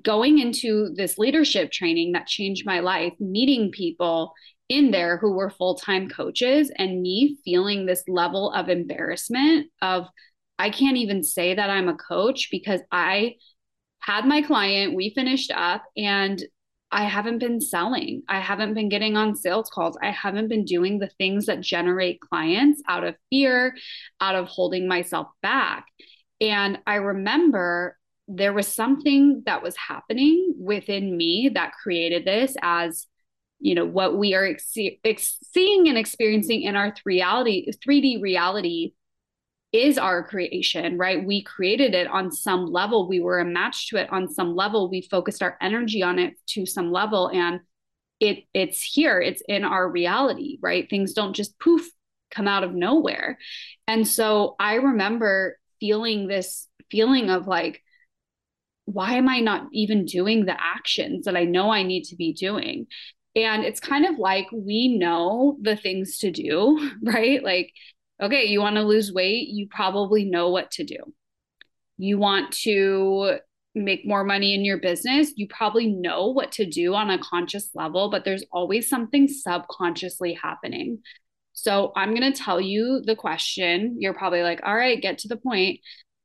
going 0.03 0.39
into 0.39 0.91
this 0.95 1.19
leadership 1.19 1.71
training 1.71 2.13
that 2.13 2.27
changed 2.27 2.67
my 2.67 2.81
life, 2.81 3.13
meeting 3.19 3.71
people 3.71 4.33
in 4.69 4.91
there 4.91 5.19
who 5.19 5.33
were 5.33 5.51
full 5.51 5.75
time 5.75 6.09
coaches, 6.09 6.71
and 6.77 7.03
me 7.03 7.37
feeling 7.45 7.87
this 7.87 8.05
level 8.09 8.53
of 8.53 8.69
embarrassment 8.69 9.69
of 9.83 10.07
I 10.59 10.71
can't 10.71 10.97
even 10.97 11.23
say 11.23 11.55
that 11.55 11.71
I'm 11.71 11.89
a 11.89 11.97
coach 11.97 12.49
because 12.51 12.81
I 12.93 13.35
had 14.01 14.27
my 14.27 14.43
client, 14.43 14.95
we 14.95 15.13
finished 15.15 15.51
up, 15.51 15.83
and 15.97 16.43
I 16.95 17.05
haven't 17.05 17.39
been 17.39 17.61
selling. 17.61 18.23
I 18.29 18.39
haven't 18.39 18.75
been 18.75 18.89
getting 18.89 19.17
on 19.17 19.35
sales 19.35 19.69
calls. 19.69 19.99
I 20.01 20.11
haven't 20.11 20.49
been 20.49 20.65
doing 20.65 20.99
the 21.01 21.11
things 21.19 21.47
that 21.47 21.61
generate 21.61 22.21
clients 22.21 22.81
out 22.87 23.03
of 23.03 23.17
fear, 23.31 23.75
out 24.21 24.37
of 24.37 24.47
holding 24.47 24.87
myself 24.87 25.27
back. 25.43 25.87
And 26.41 26.79
I 26.87 26.97
remember 26.97 27.97
there 28.29 28.53
was 28.53 28.67
something 28.67 29.43
that 29.47 29.63
was 29.63 29.77
happening 29.77 30.55
within 30.59 31.17
me 31.17 31.51
that 31.55 31.73
created 31.73 32.25
this 32.25 32.57
as 32.63 33.07
you 33.61 33.75
know 33.75 33.85
what 33.85 34.17
we 34.17 34.35
are 34.35 34.47
ex- 34.47 34.75
ex- 35.05 35.39
seeing 35.53 35.89
and 35.89 35.99
experiencing 35.99 36.63
in 36.63 36.77
our 36.77 36.95
3 36.95 37.01
reality 37.05 37.67
3D 37.87 38.21
reality 38.21 38.93
is 39.75 39.99
our 39.99 40.23
creation, 40.23 40.97
right? 40.97 41.27
We 41.27 41.43
created 41.43 41.95
it 41.95 42.07
on 42.07 42.31
some 42.31 42.67
level. 42.67 43.09
We 43.09 43.19
were 43.19 43.41
a 43.41 43.45
match 43.45 43.89
to 43.89 43.97
it 43.97 44.09
on 44.13 44.33
some 44.33 44.55
level. 44.55 44.89
We 44.89 45.03
focused 45.03 45.43
our 45.43 45.59
energy 45.61 46.01
on 46.01 46.21
it 46.21 46.35
to 46.51 46.65
some 46.65 46.93
level 46.93 47.29
and 47.29 47.59
it 48.21 48.45
it's 48.55 48.81
here. 48.81 49.21
It's 49.21 49.43
in 49.49 49.65
our 49.65 49.89
reality, 49.89 50.59
right? 50.63 50.89
Things 50.89 51.13
don't 51.13 51.35
just 51.35 51.59
poof 51.59 51.91
come 52.31 52.47
out 52.47 52.63
of 52.63 52.73
nowhere. 52.73 53.37
And 53.89 54.07
so 54.07 54.55
I 54.61 54.75
remember 54.75 55.59
feeling 55.81 56.29
this 56.29 56.69
feeling 56.89 57.29
of 57.31 57.49
like 57.49 57.83
why 58.87 59.15
am 59.15 59.29
I 59.29 59.41
not 59.41 59.67
even 59.73 60.05
doing 60.05 60.45
the 60.45 60.57
actions 60.61 61.25
that 61.25 61.37
I 61.37 61.45
know 61.45 61.71
I 61.71 61.83
need 61.83 62.05
to 62.05 62.17
be 62.17 62.33
doing? 62.33 62.87
And 63.37 63.65
it's 63.65 63.81
kind 63.81 64.07
of 64.07 64.19
like 64.19 64.47
we 64.53 64.97
know 64.97 65.57
the 65.61 65.77
things 65.77 66.19
to 66.19 66.31
do, 66.31 66.91
right? 67.03 67.43
Like 67.43 67.73
okay, 68.23 68.45
you 68.45 68.61
want 68.61 68.77
to 68.77 68.83
lose 68.83 69.13
weight, 69.13 69.49
you 69.49 69.67
probably 69.69 70.25
know 70.25 70.51
what 70.51 70.71
to 70.73 70.85
do. 70.85 70.97
You 71.97 72.19
want 72.19 72.53
to 72.63 73.39
make 73.75 74.07
more 74.07 74.25
money 74.25 74.55
in 74.55 74.65
your 74.65 74.79
business, 74.79 75.33
you 75.37 75.49
probably 75.49 75.89
know 75.89 76.29
what 76.29 76.53
to 76.53 76.65
do 76.65 76.95
on 76.95 77.11
a 77.11 77.19
conscious 77.19 77.71
level, 77.75 78.11
but 78.11 78.25
there's 78.25 78.45
always 78.53 78.89
something 78.89 79.27
subconsciously 79.27 80.33
happening. 80.35 81.01
So 81.55 81.93
I'm 81.97 82.15
going 82.15 82.33
to 82.33 82.39
tell 82.39 82.61
you 82.61 83.03
the 83.05 83.17
question. 83.17 83.97
You're 83.99 84.15
probably 84.15 84.43
like, 84.43 84.61
all 84.65 84.75
right, 84.75 85.01
get 85.01 85.19
to 85.19 85.29
the 85.29 85.37
point 85.37 85.81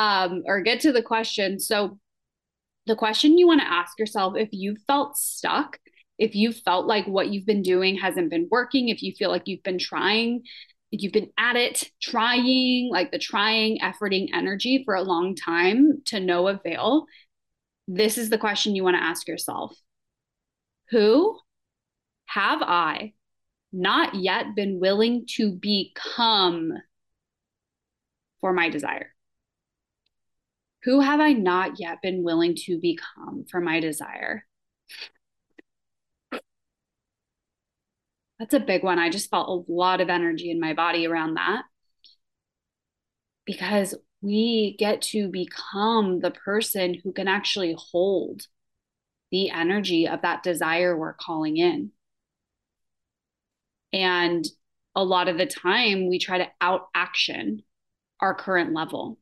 um, 0.00 0.44
or 0.46 0.62
get 0.62 0.80
to 0.80 0.92
the 0.92 1.02
question. 1.02 1.60
So 1.60 1.98
the 2.86 2.96
question 2.96 3.36
you 3.36 3.46
want 3.46 3.60
to 3.60 3.70
ask 3.70 3.98
yourself 3.98 4.34
if 4.34 4.48
you 4.50 4.76
felt 4.86 5.18
stuck, 5.18 5.78
if 6.18 6.34
you 6.34 6.52
felt 6.52 6.86
like 6.86 7.06
what 7.06 7.28
you've 7.28 7.44
been 7.44 7.60
doing 7.60 7.98
hasn't 7.98 8.30
been 8.30 8.48
working, 8.50 8.88
if 8.88 9.02
you 9.02 9.12
feel 9.12 9.28
like 9.28 9.42
you've 9.44 9.62
been 9.62 9.78
trying 9.78 10.42
you've 10.92 11.12
been 11.12 11.30
at 11.38 11.54
it 11.54 11.84
trying 12.02 12.88
like 12.90 13.12
the 13.12 13.18
trying 13.18 13.78
efforting 13.78 14.26
energy 14.34 14.82
for 14.84 14.96
a 14.96 15.02
long 15.02 15.36
time 15.36 16.02
to 16.04 16.18
no 16.18 16.48
avail 16.48 17.06
this 17.86 18.18
is 18.18 18.28
the 18.28 18.36
question 18.36 18.74
you 18.74 18.82
want 18.82 18.96
to 18.96 19.02
ask 19.02 19.28
yourself 19.28 19.72
who 20.90 21.38
have 22.26 22.60
i 22.60 23.12
not 23.72 24.16
yet 24.16 24.56
been 24.56 24.80
willing 24.80 25.24
to 25.28 25.52
become 25.52 26.72
for 28.40 28.52
my 28.52 28.68
desire 28.68 29.12
who 30.84 31.00
have 31.00 31.20
i 31.20 31.32
not 31.32 31.78
yet 31.78 31.98
been 32.02 32.22
willing 32.22 32.54
to 32.54 32.78
become 32.80 33.44
for 33.50 33.60
my 33.60 33.80
desire 33.80 34.44
That's 38.40 38.54
a 38.54 38.60
big 38.60 38.82
one. 38.82 38.98
I 38.98 39.10
just 39.10 39.28
felt 39.28 39.66
a 39.68 39.70
lot 39.70 40.00
of 40.00 40.08
energy 40.08 40.50
in 40.50 40.58
my 40.58 40.72
body 40.72 41.06
around 41.06 41.34
that 41.34 41.64
because 43.44 43.94
we 44.22 44.76
get 44.78 45.02
to 45.02 45.28
become 45.28 46.20
the 46.20 46.30
person 46.30 46.94
who 46.94 47.12
can 47.12 47.28
actually 47.28 47.76
hold 47.78 48.46
the 49.30 49.50
energy 49.50 50.08
of 50.08 50.22
that 50.22 50.42
desire 50.42 50.96
we're 50.96 51.12
calling 51.12 51.58
in. 51.58 51.90
And 53.92 54.46
a 54.94 55.04
lot 55.04 55.28
of 55.28 55.36
the 55.36 55.46
time, 55.46 56.08
we 56.08 56.18
try 56.18 56.38
to 56.38 56.48
out 56.62 56.88
action 56.94 57.62
our 58.20 58.34
current 58.34 58.72
level. 58.72 59.18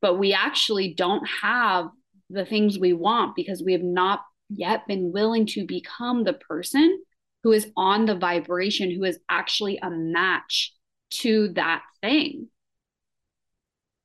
But 0.00 0.18
we 0.18 0.32
actually 0.32 0.94
don't 0.94 1.26
have 1.42 1.88
the 2.30 2.44
things 2.44 2.78
we 2.78 2.92
want 2.92 3.34
because 3.34 3.62
we 3.62 3.72
have 3.72 3.82
not 3.82 4.20
yet 4.48 4.86
been 4.86 5.12
willing 5.12 5.46
to 5.46 5.66
become 5.66 6.24
the 6.24 6.34
person 6.34 7.02
who 7.42 7.52
is 7.52 7.68
on 7.76 8.06
the 8.06 8.16
vibration, 8.16 8.90
who 8.90 9.04
is 9.04 9.18
actually 9.28 9.78
a 9.78 9.90
match 9.90 10.72
to 11.10 11.48
that 11.54 11.82
thing. 12.02 12.48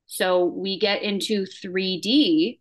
So 0.06 0.44
we 0.44 0.78
get 0.78 1.02
into 1.02 1.46
3D 1.46 2.60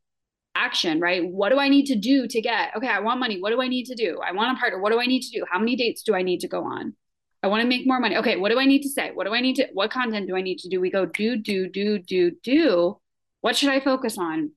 action, 0.55 0.99
right? 0.99 1.27
What 1.27 1.49
do 1.49 1.59
I 1.59 1.69
need 1.69 1.85
to 1.87 1.95
do 1.95 2.27
to 2.27 2.41
get? 2.41 2.75
Okay, 2.75 2.87
I 2.87 2.99
want 2.99 3.19
money. 3.19 3.39
What 3.39 3.51
do 3.51 3.61
I 3.61 3.67
need 3.67 3.85
to 3.85 3.95
do? 3.95 4.19
I 4.25 4.31
want 4.31 4.57
a 4.57 4.59
partner. 4.59 4.81
What 4.81 4.91
do 4.91 4.99
I 4.99 5.05
need 5.05 5.21
to 5.21 5.39
do? 5.39 5.45
How 5.49 5.59
many 5.59 5.75
dates 5.75 6.03
do 6.03 6.15
I 6.15 6.21
need 6.21 6.39
to 6.41 6.47
go 6.47 6.63
on? 6.63 6.95
I 7.43 7.47
want 7.47 7.61
to 7.61 7.67
make 7.67 7.87
more 7.87 7.99
money. 7.99 8.17
Okay, 8.17 8.37
what 8.37 8.51
do 8.51 8.59
I 8.59 8.65
need 8.65 8.83
to 8.83 8.89
say? 8.89 9.11
What 9.13 9.25
do 9.25 9.33
I 9.33 9.41
need 9.41 9.55
to 9.55 9.67
what 9.73 9.91
content 9.91 10.27
do 10.27 10.35
I 10.35 10.41
need 10.41 10.59
to 10.59 10.69
do? 10.69 10.79
We 10.79 10.91
go 10.91 11.05
do 11.05 11.37
do 11.37 11.67
do 11.67 11.99
do 11.99 12.31
do. 12.43 13.00
What 13.41 13.55
should 13.55 13.69
I 13.69 13.79
focus 13.79 14.17
on? 14.17 14.51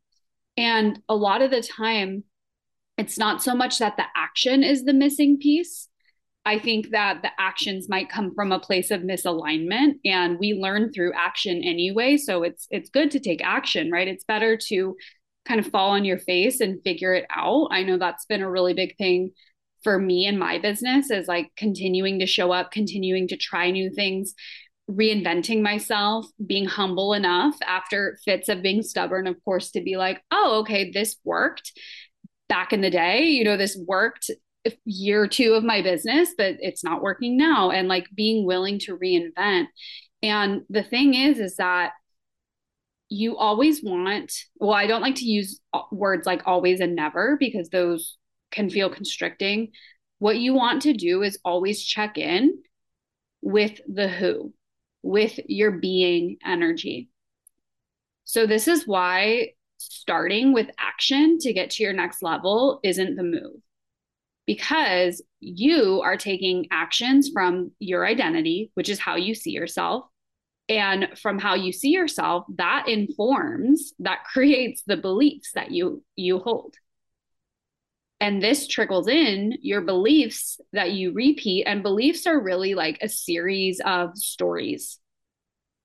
And 0.56 1.00
a 1.08 1.16
lot 1.16 1.42
of 1.42 1.50
the 1.50 1.62
time 1.62 2.24
it's 2.96 3.18
not 3.18 3.42
so 3.42 3.54
much 3.54 3.78
that 3.78 3.96
the 3.96 4.04
action 4.16 4.62
is 4.62 4.84
the 4.84 4.92
missing 4.92 5.38
piece, 5.38 5.88
I 6.46 6.58
think 6.58 6.90
that 6.90 7.22
the 7.22 7.30
actions 7.38 7.88
might 7.88 8.10
come 8.10 8.34
from 8.34 8.52
a 8.52 8.60
place 8.60 8.90
of 8.90 9.00
misalignment 9.00 9.94
and 10.04 10.38
we 10.38 10.52
learn 10.52 10.92
through 10.92 11.12
action 11.14 11.62
anyway. 11.64 12.18
So 12.18 12.42
it's 12.42 12.66
it's 12.70 12.90
good 12.90 13.10
to 13.12 13.20
take 13.20 13.42
action 13.42 13.90
right? 13.90 14.06
It's 14.06 14.24
better 14.24 14.56
to 14.68 14.96
kind 15.46 15.60
of 15.60 15.66
fall 15.66 15.90
on 15.90 16.04
your 16.04 16.18
face 16.18 16.60
and 16.60 16.82
figure 16.82 17.14
it 17.14 17.26
out. 17.30 17.68
I 17.70 17.82
know 17.82 17.98
that's 17.98 18.26
been 18.26 18.42
a 18.42 18.50
really 18.50 18.74
big 18.74 18.96
thing 18.96 19.32
for 19.82 19.98
me 19.98 20.26
and 20.26 20.38
my 20.38 20.58
business 20.58 21.10
is 21.10 21.28
like 21.28 21.50
continuing 21.56 22.18
to 22.18 22.26
show 22.26 22.50
up 22.52 22.70
continuing 22.72 23.28
to 23.28 23.36
try 23.36 23.70
new 23.70 23.90
things 23.90 24.34
reinventing 24.90 25.62
myself 25.62 26.26
being 26.46 26.66
humble 26.66 27.14
enough 27.14 27.56
after 27.66 28.18
fits 28.24 28.50
of 28.50 28.62
being 28.62 28.82
stubborn 28.82 29.26
of 29.26 29.36
course 29.42 29.70
to 29.70 29.80
be 29.80 29.96
like 29.96 30.22
oh 30.30 30.60
okay 30.60 30.90
this 30.90 31.16
worked 31.24 31.72
back 32.50 32.72
in 32.72 32.82
the 32.82 32.90
day 32.90 33.24
you 33.24 33.44
know 33.44 33.56
this 33.56 33.78
worked 33.86 34.30
year 34.84 35.26
two 35.26 35.54
of 35.54 35.64
my 35.64 35.82
business, 35.82 36.30
but 36.36 36.56
it's 36.60 36.84
not 36.84 37.02
working 37.02 37.36
now. 37.36 37.70
And 37.70 37.88
like 37.88 38.06
being 38.14 38.46
willing 38.46 38.78
to 38.80 38.96
reinvent. 38.96 39.66
And 40.22 40.62
the 40.70 40.82
thing 40.82 41.14
is, 41.14 41.38
is 41.38 41.56
that 41.56 41.92
you 43.08 43.36
always 43.36 43.82
want, 43.82 44.32
well, 44.56 44.72
I 44.72 44.86
don't 44.86 45.02
like 45.02 45.16
to 45.16 45.26
use 45.26 45.60
uh, 45.72 45.82
words 45.92 46.26
like 46.26 46.42
always 46.46 46.80
and 46.80 46.96
never 46.96 47.36
because 47.38 47.68
those 47.68 48.16
can 48.50 48.70
feel 48.70 48.88
constricting. 48.88 49.72
What 50.18 50.38
you 50.38 50.54
want 50.54 50.82
to 50.82 50.94
do 50.94 51.22
is 51.22 51.38
always 51.44 51.84
check 51.84 52.16
in 52.16 52.62
with 53.42 53.80
the 53.86 54.08
who, 54.08 54.54
with 55.04 55.38
your 55.46 55.70
being 55.70 56.38
energy. 56.44 57.10
So, 58.24 58.46
this 58.46 58.66
is 58.66 58.86
why 58.86 59.50
starting 59.76 60.52
with 60.52 60.70
action 60.78 61.38
to 61.40 61.52
get 61.52 61.70
to 61.70 61.82
your 61.82 61.92
next 61.92 62.22
level 62.22 62.80
isn't 62.82 63.16
the 63.16 63.22
move 63.22 63.60
because 64.46 65.22
you 65.40 66.00
are 66.02 66.16
taking 66.16 66.66
actions 66.70 67.30
from 67.32 67.70
your 67.78 68.06
identity, 68.06 68.70
which 68.74 68.88
is 68.88 68.98
how 68.98 69.16
you 69.16 69.34
see 69.34 69.50
yourself. 69.50 70.04
And 70.66 71.08
from 71.20 71.38
how 71.38 71.54
you 71.54 71.72
see 71.72 71.90
yourself, 71.90 72.46
that 72.56 72.88
informs, 72.88 73.92
that 73.98 74.24
creates 74.32 74.82
the 74.86 74.96
beliefs 74.96 75.52
that 75.54 75.70
you 75.70 76.02
you 76.16 76.38
hold. 76.38 76.74
And 78.20 78.42
this 78.42 78.66
trickles 78.66 79.08
in 79.08 79.58
your 79.60 79.82
beliefs 79.82 80.60
that 80.72 80.92
you 80.92 81.12
repeat. 81.12 81.64
And 81.64 81.82
beliefs 81.82 82.26
are 82.26 82.40
really 82.40 82.74
like 82.74 82.98
a 83.02 83.08
series 83.08 83.80
of 83.84 84.16
stories 84.16 84.98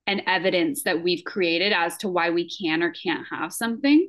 and 0.08 0.24
evidence 0.26 0.84
that 0.84 1.04
we've 1.04 1.24
created 1.26 1.74
as 1.74 1.98
to 1.98 2.10
why 2.10 2.30
we 2.30 2.50
can 2.50 2.82
or 2.82 2.92
can't 2.92 3.28
have 3.30 3.52
something 3.52 4.08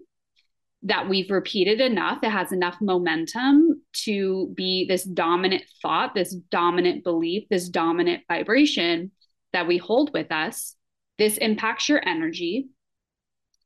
that 0.83 1.09
we've 1.09 1.31
repeated 1.31 1.81
enough, 1.81 2.19
it 2.23 2.31
has 2.31 2.53
enough 2.53 2.77
momentum 2.81 3.83
to 3.93 4.51
be 4.55 4.87
this 4.89 5.05
dominant 5.05 5.63
thought, 5.83 6.15
this 6.15 6.35
dominant 6.35 7.05
belief, 7.05 7.47
this 7.51 7.69
dominant 7.69 8.23
vibration 8.29 9.11
that 9.53 9.67
we 9.67 9.77
hold 9.77 10.13
with 10.15 10.33
us. 10.33 10.75
This 11.19 11.37
impacts 11.37 11.89
your 11.89 12.01
energy 12.07 12.69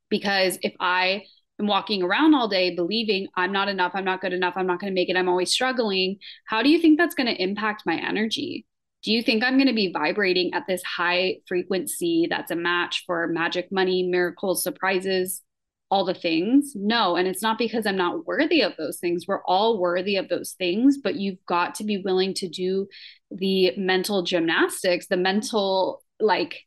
because 0.09 0.59
if 0.63 0.75
I 0.81 1.25
am 1.61 1.67
walking 1.67 2.03
around 2.03 2.35
all 2.35 2.49
day 2.49 2.75
believing 2.75 3.29
I'm 3.37 3.53
not 3.53 3.69
enough, 3.69 3.93
I'm 3.95 4.05
not 4.05 4.21
good 4.21 4.33
enough, 4.33 4.55
I'm 4.57 4.67
not 4.67 4.81
going 4.81 4.91
to 4.91 4.95
make 4.95 5.09
it, 5.09 5.17
I'm 5.17 5.29
always 5.29 5.53
struggling, 5.53 6.19
how 6.47 6.63
do 6.63 6.69
you 6.69 6.81
think 6.81 6.99
that's 6.99 7.15
going 7.15 7.27
to 7.27 7.43
impact 7.43 7.85
my 7.87 7.97
energy? 7.97 8.67
Do 9.03 9.13
you 9.13 9.23
think 9.23 9.45
I'm 9.45 9.57
going 9.57 9.69
to 9.69 9.75
be 9.75 9.93
vibrating 9.93 10.55
at 10.55 10.67
this 10.67 10.83
high 10.83 11.37
frequency 11.47 12.27
that's 12.29 12.51
a 12.51 12.57
match 12.57 13.05
for 13.07 13.27
magic 13.29 13.71
money, 13.71 14.03
miracles, 14.03 14.63
surprises? 14.63 15.43
all 15.91 16.05
the 16.05 16.15
things. 16.15 16.73
No. 16.75 17.15
And 17.15 17.29
it's 17.29 17.43
not 17.43 17.57
because 17.57 17.87
I'm 17.87 17.97
not 17.97 18.27
worthy 18.27 18.63
of 18.63 18.73
those 18.77 18.99
things. 18.99 19.27
We're 19.29 19.45
all 19.45 19.79
worthy 19.79 20.17
of 20.17 20.29
those 20.29 20.53
things, 20.53 20.99
but 20.99 21.15
you've 21.15 21.45
got 21.47 21.77
to 21.77 21.85
be 21.85 21.99
willing 21.99 22.35
to 22.35 22.49
do 22.49 22.89
the 23.31 23.73
mental 23.77 24.23
gymnastics, 24.23 25.07
the 25.07 25.17
mental 25.17 26.03
like 26.19 26.63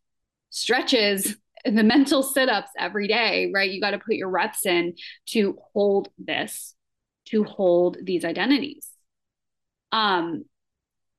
stretches 0.50 1.36
the 1.66 1.84
mental 1.84 2.24
sit-ups 2.24 2.70
every 2.78 3.08
day, 3.08 3.52
right? 3.54 3.70
You 3.70 3.82
got 3.82 3.92
to 3.92 4.00
put 4.00 4.16
your 4.16 4.30
reps 4.30 4.66
in 4.66 4.96
to 5.28 5.58
hold 5.74 6.10
this, 6.18 6.76
to 7.26 7.44
hold 7.44 7.98
these 8.02 8.24
identities. 8.24 8.88
Um, 9.92 10.46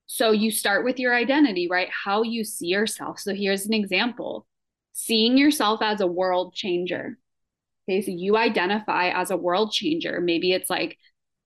so 0.05 0.31
you 0.31 0.51
start 0.51 0.83
with 0.83 0.99
your 0.99 1.15
identity, 1.15 1.67
right? 1.69 1.89
How 2.05 2.23
you 2.23 2.43
see 2.43 2.67
yourself. 2.67 3.19
So 3.19 3.33
here's 3.33 3.65
an 3.65 3.73
example 3.73 4.45
seeing 4.91 5.37
yourself 5.37 5.81
as 5.81 6.01
a 6.01 6.07
world 6.07 6.53
changer. 6.53 7.17
Okay, 7.87 8.01
so 8.01 8.11
you 8.11 8.35
identify 8.35 9.09
as 9.09 9.31
a 9.31 9.37
world 9.37 9.71
changer. 9.71 10.19
Maybe 10.19 10.51
it's 10.51 10.69
like 10.69 10.97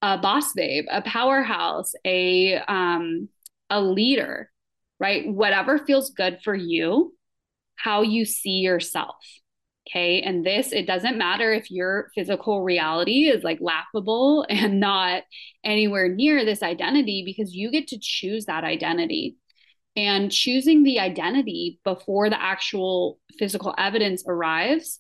a 0.01 0.17
boss 0.17 0.53
babe, 0.53 0.85
a 0.91 1.01
powerhouse, 1.01 1.93
a 2.05 2.55
um, 2.67 3.29
a 3.69 3.81
leader, 3.81 4.49
right? 4.99 5.27
Whatever 5.27 5.79
feels 5.79 6.09
good 6.11 6.39
for 6.43 6.55
you, 6.55 7.13
how 7.75 8.01
you 8.01 8.25
see 8.25 8.59
yourself. 8.59 9.15
Okay. 9.89 10.21
And 10.21 10.45
this, 10.45 10.71
it 10.71 10.87
doesn't 10.87 11.17
matter 11.17 11.51
if 11.51 11.69
your 11.69 12.09
physical 12.15 12.63
reality 12.63 13.25
is 13.25 13.43
like 13.43 13.59
laughable 13.59 14.45
and 14.49 14.79
not 14.79 15.23
anywhere 15.63 16.07
near 16.07 16.45
this 16.45 16.63
identity 16.63 17.23
because 17.25 17.53
you 17.53 17.71
get 17.71 17.87
to 17.87 17.99
choose 18.01 18.45
that 18.45 18.63
identity. 18.63 19.37
And 19.95 20.31
choosing 20.31 20.81
the 20.83 20.99
identity 20.99 21.79
before 21.83 22.29
the 22.29 22.41
actual 22.41 23.19
physical 23.37 23.75
evidence 23.77 24.23
arrives 24.27 24.99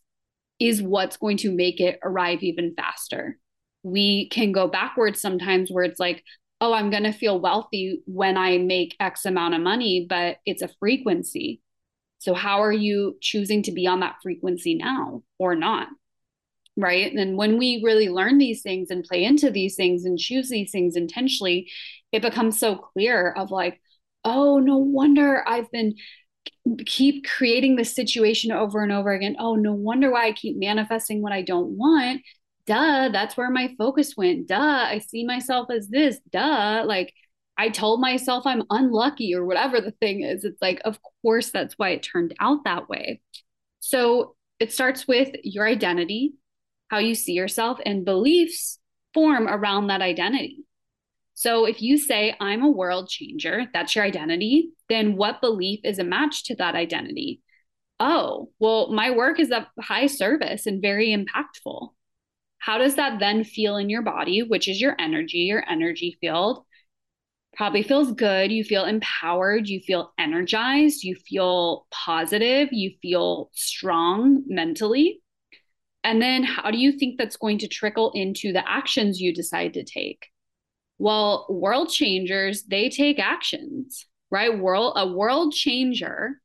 is 0.59 0.83
what's 0.83 1.17
going 1.17 1.37
to 1.37 1.51
make 1.51 1.79
it 1.79 1.97
arrive 2.03 2.43
even 2.43 2.75
faster. 2.75 3.39
We 3.81 4.29
can 4.29 4.51
go 4.51 4.67
backwards 4.67 5.19
sometimes 5.19 5.71
where 5.71 5.83
it's 5.83 5.99
like, 5.99 6.23
oh, 6.61 6.73
I'm 6.73 6.91
going 6.91 7.03
to 7.03 7.11
feel 7.11 7.39
wealthy 7.41 8.03
when 8.05 8.37
I 8.37 8.59
make 8.59 8.95
X 8.99 9.25
amount 9.25 9.55
of 9.55 9.61
money, 9.61 10.05
but 10.07 10.37
it's 10.45 10.61
a 10.61 10.69
frequency. 10.79 11.62
So, 12.23 12.33
how 12.33 12.63
are 12.63 12.71
you 12.71 13.17
choosing 13.19 13.63
to 13.63 13.73
be 13.73 13.85
on 13.85 13.99
that 13.99 14.15
frequency 14.23 14.75
now 14.75 15.23
or 15.39 15.55
not? 15.55 15.89
Right. 16.77 17.11
And 17.13 17.37
when 17.37 17.57
we 17.57 17.81
really 17.83 18.07
learn 18.07 18.37
these 18.37 18.61
things 18.61 18.89
and 18.89 19.03
play 19.03 19.25
into 19.25 19.51
these 19.51 19.75
things 19.75 20.05
and 20.05 20.17
choose 20.17 20.49
these 20.49 20.71
things 20.71 20.95
intentionally, 20.95 21.69
it 22.13 22.21
becomes 22.21 22.57
so 22.57 22.75
clear 22.77 23.29
of 23.31 23.51
like, 23.51 23.81
oh, 24.23 24.59
no 24.59 24.77
wonder 24.77 25.43
I've 25.45 25.69
been 25.69 25.95
keep 26.85 27.25
creating 27.25 27.75
this 27.75 27.93
situation 27.93 28.51
over 28.51 28.81
and 28.81 28.91
over 28.91 29.11
again. 29.11 29.35
Oh, 29.37 29.55
no 29.55 29.73
wonder 29.73 30.09
why 30.11 30.27
I 30.27 30.31
keep 30.31 30.57
manifesting 30.57 31.21
what 31.21 31.33
I 31.33 31.41
don't 31.41 31.77
want. 31.77 32.21
Duh, 32.65 33.09
that's 33.11 33.35
where 33.35 33.49
my 33.49 33.75
focus 33.77 34.15
went. 34.15 34.47
Duh, 34.47 34.57
I 34.57 34.99
see 34.99 35.25
myself 35.25 35.69
as 35.69 35.89
this. 35.89 36.19
Duh, 36.31 36.83
like 36.87 37.13
I 37.57 37.69
told 37.69 38.01
myself 38.01 38.45
I'm 38.45 38.63
unlucky 38.69 39.35
or 39.35 39.45
whatever 39.45 39.79
the 39.79 39.91
thing 39.91 40.21
is. 40.21 40.43
It's 40.43 40.61
like, 40.61 40.81
of 40.85 40.99
course, 41.21 41.51
that's 41.51 41.75
why 41.77 41.89
it 41.89 42.03
turned 42.03 42.33
out 42.39 42.63
that 42.65 42.89
way. 42.89 43.21
So 43.79 44.35
it 44.59 44.71
starts 44.71 45.07
with 45.07 45.29
your 45.43 45.67
identity, 45.67 46.33
how 46.87 46.97
you 46.97 47.15
see 47.15 47.33
yourself, 47.33 47.79
and 47.85 48.05
beliefs 48.05 48.79
form 49.13 49.47
around 49.47 49.87
that 49.87 50.01
identity. 50.01 50.65
So 51.35 51.65
if 51.65 51.81
you 51.81 51.97
say, 51.97 52.35
I'm 52.39 52.63
a 52.63 52.69
world 52.69 53.09
changer, 53.09 53.65
that's 53.73 53.95
your 53.95 54.05
identity, 54.05 54.69
then 54.89 55.15
what 55.15 55.41
belief 55.41 55.79
is 55.83 55.99
a 55.99 56.03
match 56.03 56.45
to 56.45 56.55
that 56.55 56.75
identity? 56.75 57.41
Oh, 57.99 58.49
well, 58.59 58.91
my 58.91 59.11
work 59.11 59.39
is 59.39 59.51
of 59.51 59.63
high 59.79 60.07
service 60.07 60.65
and 60.65 60.81
very 60.81 61.15
impactful. 61.15 61.89
How 62.59 62.77
does 62.77 62.95
that 62.95 63.19
then 63.19 63.43
feel 63.43 63.77
in 63.77 63.89
your 63.89 64.01
body, 64.01 64.41
which 64.41 64.67
is 64.67 64.79
your 64.79 64.95
energy, 64.99 65.39
your 65.39 65.63
energy 65.69 66.17
field? 66.21 66.65
Probably 67.55 67.83
feels 67.83 68.11
good. 68.13 68.51
You 68.51 68.63
feel 68.63 68.85
empowered. 68.85 69.67
You 69.67 69.79
feel 69.79 70.11
energized. 70.17 71.03
You 71.03 71.15
feel 71.15 71.85
positive. 71.91 72.69
You 72.71 72.91
feel 73.01 73.49
strong 73.53 74.43
mentally. 74.47 75.21
And 76.03 76.21
then 76.21 76.43
how 76.43 76.71
do 76.71 76.77
you 76.77 76.91
think 76.91 77.17
that's 77.17 77.37
going 77.37 77.59
to 77.59 77.67
trickle 77.67 78.11
into 78.13 78.51
the 78.51 78.69
actions 78.69 79.21
you 79.21 79.33
decide 79.33 79.73
to 79.75 79.83
take? 79.83 80.27
Well, 80.97 81.45
world 81.49 81.89
changers, 81.89 82.63
they 82.63 82.89
take 82.89 83.19
actions, 83.19 84.05
right? 84.29 84.57
World 84.57 84.93
a 84.95 85.07
world 85.07 85.53
changer, 85.53 86.41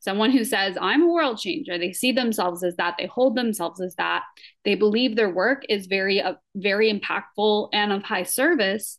someone 0.00 0.30
who 0.30 0.44
says, 0.44 0.76
I'm 0.80 1.02
a 1.02 1.12
world 1.12 1.38
changer, 1.38 1.78
they 1.78 1.92
see 1.92 2.12
themselves 2.12 2.62
as 2.62 2.76
that, 2.76 2.96
they 2.98 3.06
hold 3.06 3.34
themselves 3.34 3.80
as 3.80 3.94
that. 3.96 4.24
They 4.64 4.74
believe 4.74 5.16
their 5.16 5.32
work 5.32 5.64
is 5.68 5.86
very 5.86 6.20
uh, 6.20 6.34
very 6.54 6.92
impactful 6.92 7.70
and 7.72 7.92
of 7.92 8.02
high 8.02 8.22
service 8.22 8.98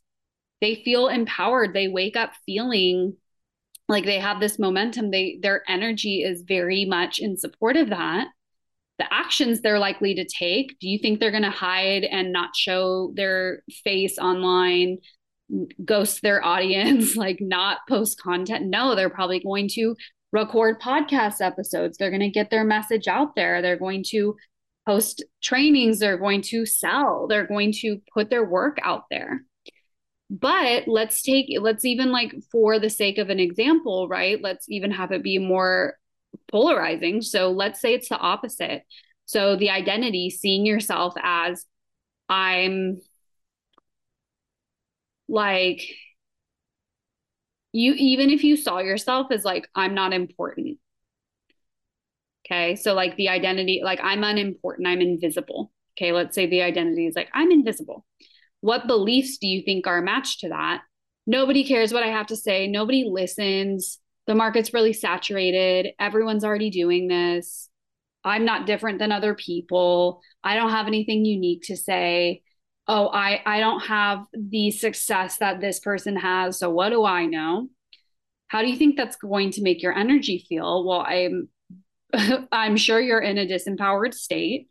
they 0.62 0.82
feel 0.84 1.08
empowered. 1.08 1.74
They 1.74 1.88
wake 1.88 2.16
up 2.16 2.32
feeling 2.46 3.16
like 3.88 4.06
they 4.06 4.20
have 4.20 4.40
this 4.40 4.60
momentum. 4.60 5.12
They 5.12 5.40
their 5.42 5.64
energy 5.70 6.24
is 6.24 6.44
very 6.48 6.86
much 6.86 7.20
in 7.20 7.38
support 7.38 7.78
of 7.78 7.90
that. 7.90 8.28
The 9.00 9.12
actions 9.14 9.62
they're 9.62 9.80
likely 9.80 10.16
to 10.16 10.26
take 10.26 10.78
do 10.80 10.90
you 10.90 11.00
think 11.00 11.20
they're 11.20 11.32
going 11.32 11.44
to 11.44 11.50
hide 11.50 12.04
and 12.04 12.34
not 12.34 12.56
show 12.56 13.14
their 13.16 13.64
face 13.84 14.18
online 14.18 14.98
ghost 15.84 16.22
their 16.22 16.46
audience 16.46 17.16
like 17.16 17.40
not 17.40 17.80
post 17.88 18.22
content? 18.22 18.68
No 18.68 18.96
they're 18.96 19.10
probably 19.10 19.40
going 19.40 19.70
to 19.74 19.96
record 20.32 20.80
podcast 20.80 21.42
episodes. 21.42 21.98
They're 21.98 22.12
going 22.12 22.20
to 22.20 22.30
get 22.30 22.52
their 22.52 22.66
message 22.66 23.08
out 23.08 23.36
there. 23.36 23.62
They're 23.62 23.78
going 23.78 24.04
to 24.10 24.36
post 24.86 25.24
trainings. 25.42 26.00
They're 26.00 26.18
going 26.18 26.42
to 26.44 26.66
sell. 26.66 27.28
They're 27.28 27.48
going 27.48 27.72
to 27.80 28.02
put 28.14 28.30
their 28.30 28.46
work 28.46 28.78
out 28.84 29.06
there 29.10 29.44
but 30.30 30.88
let's 30.88 31.22
take 31.22 31.48
let's 31.60 31.86
even 31.86 32.12
like 32.12 32.34
for 32.52 32.80
the 32.80 32.90
sake 32.90 33.18
of 33.18 33.30
an 33.30 33.40
example 33.40 34.08
right 34.08 34.42
let's 34.44 34.70
even 34.70 34.92
have 34.92 35.12
it 35.12 35.24
be 35.24 35.40
more 35.40 35.96
polarizing. 36.52 37.22
So 37.22 37.52
let's 37.52 37.80
say 37.80 37.94
it's 37.94 38.10
the 38.10 38.18
opposite. 38.18 38.84
So 39.26 39.56
the 39.56 39.70
identity 39.70 40.30
seeing 40.30 40.66
yourself 40.66 41.14
as 41.22 41.66
i'm 42.28 43.00
like 45.28 45.82
you 47.72 47.94
even 47.94 48.30
if 48.30 48.44
you 48.44 48.56
saw 48.56 48.80
yourself 48.80 49.32
as 49.32 49.46
like 49.46 49.68
i'm 49.76 49.94
not 49.94 50.14
important. 50.14 50.78
Okay 52.46 52.76
so 52.76 52.94
like 52.94 53.16
the 53.18 53.30
identity 53.30 53.82
like 53.84 54.00
i'm 54.04 54.24
unimportant 54.24 54.88
i'm 54.88 55.02
invisible. 55.02 55.72
Okay 55.98 56.12
let's 56.12 56.36
say 56.36 56.48
the 56.48 56.62
identity 56.62 57.08
is 57.08 57.16
like 57.16 57.30
i'm 57.34 57.52
invisible 57.52 58.06
what 58.62 58.88
beliefs 58.88 59.38
do 59.38 59.48
you 59.48 59.64
think 59.64 59.88
are 59.88 60.02
matched 60.02 60.42
to 60.42 60.50
that? 60.50 60.82
Nobody 61.26 61.64
cares 61.64 61.94
what 61.94 62.04
I 62.04 62.08
have 62.08 62.28
to 62.28 62.36
say. 62.36 62.68
Nobody 62.68 63.06
listens. 63.10 64.00
The 64.28 64.36
market's 64.36 64.74
really 64.74 64.94
saturated. 64.94 65.94
Everyone's 66.00 66.44
already 66.44 66.70
doing 66.70 67.08
this. 67.08 67.70
I'm 68.24 68.46
not 68.46 68.66
different 68.66 69.00
than 69.00 69.12
other 69.12 69.34
people. 69.34 70.22
I 70.44 70.56
don't 70.56 70.72
have 70.72 70.88
anything 70.88 71.26
unique 71.26 71.64
to 71.64 71.78
say. 71.78 72.42
Oh, 72.88 73.08
I 73.08 73.42
I 73.46 73.60
don't 73.60 73.82
have 73.82 74.26
the 74.34 74.72
success 74.72 75.38
that 75.38 75.62
this 75.62 75.80
person 75.80 76.16
has. 76.18 76.60
So 76.60 76.70
what 76.70 76.90
do 76.90 77.06
I 77.06 77.26
know? 77.26 77.70
How 78.48 78.62
do 78.62 78.68
you 78.68 78.76
think 78.76 78.98
that's 78.98 79.16
going 79.16 79.52
to 79.52 79.62
make 79.62 79.82
your 79.82 79.96
energy 79.96 80.46
feel? 80.50 80.86
Well, 80.86 81.06
I'm 81.08 81.50
I'm 82.52 82.76
sure 82.76 83.00
you're 83.00 83.22
in 83.22 83.38
a 83.38 83.46
disempowered 83.46 84.14
state. 84.14 84.68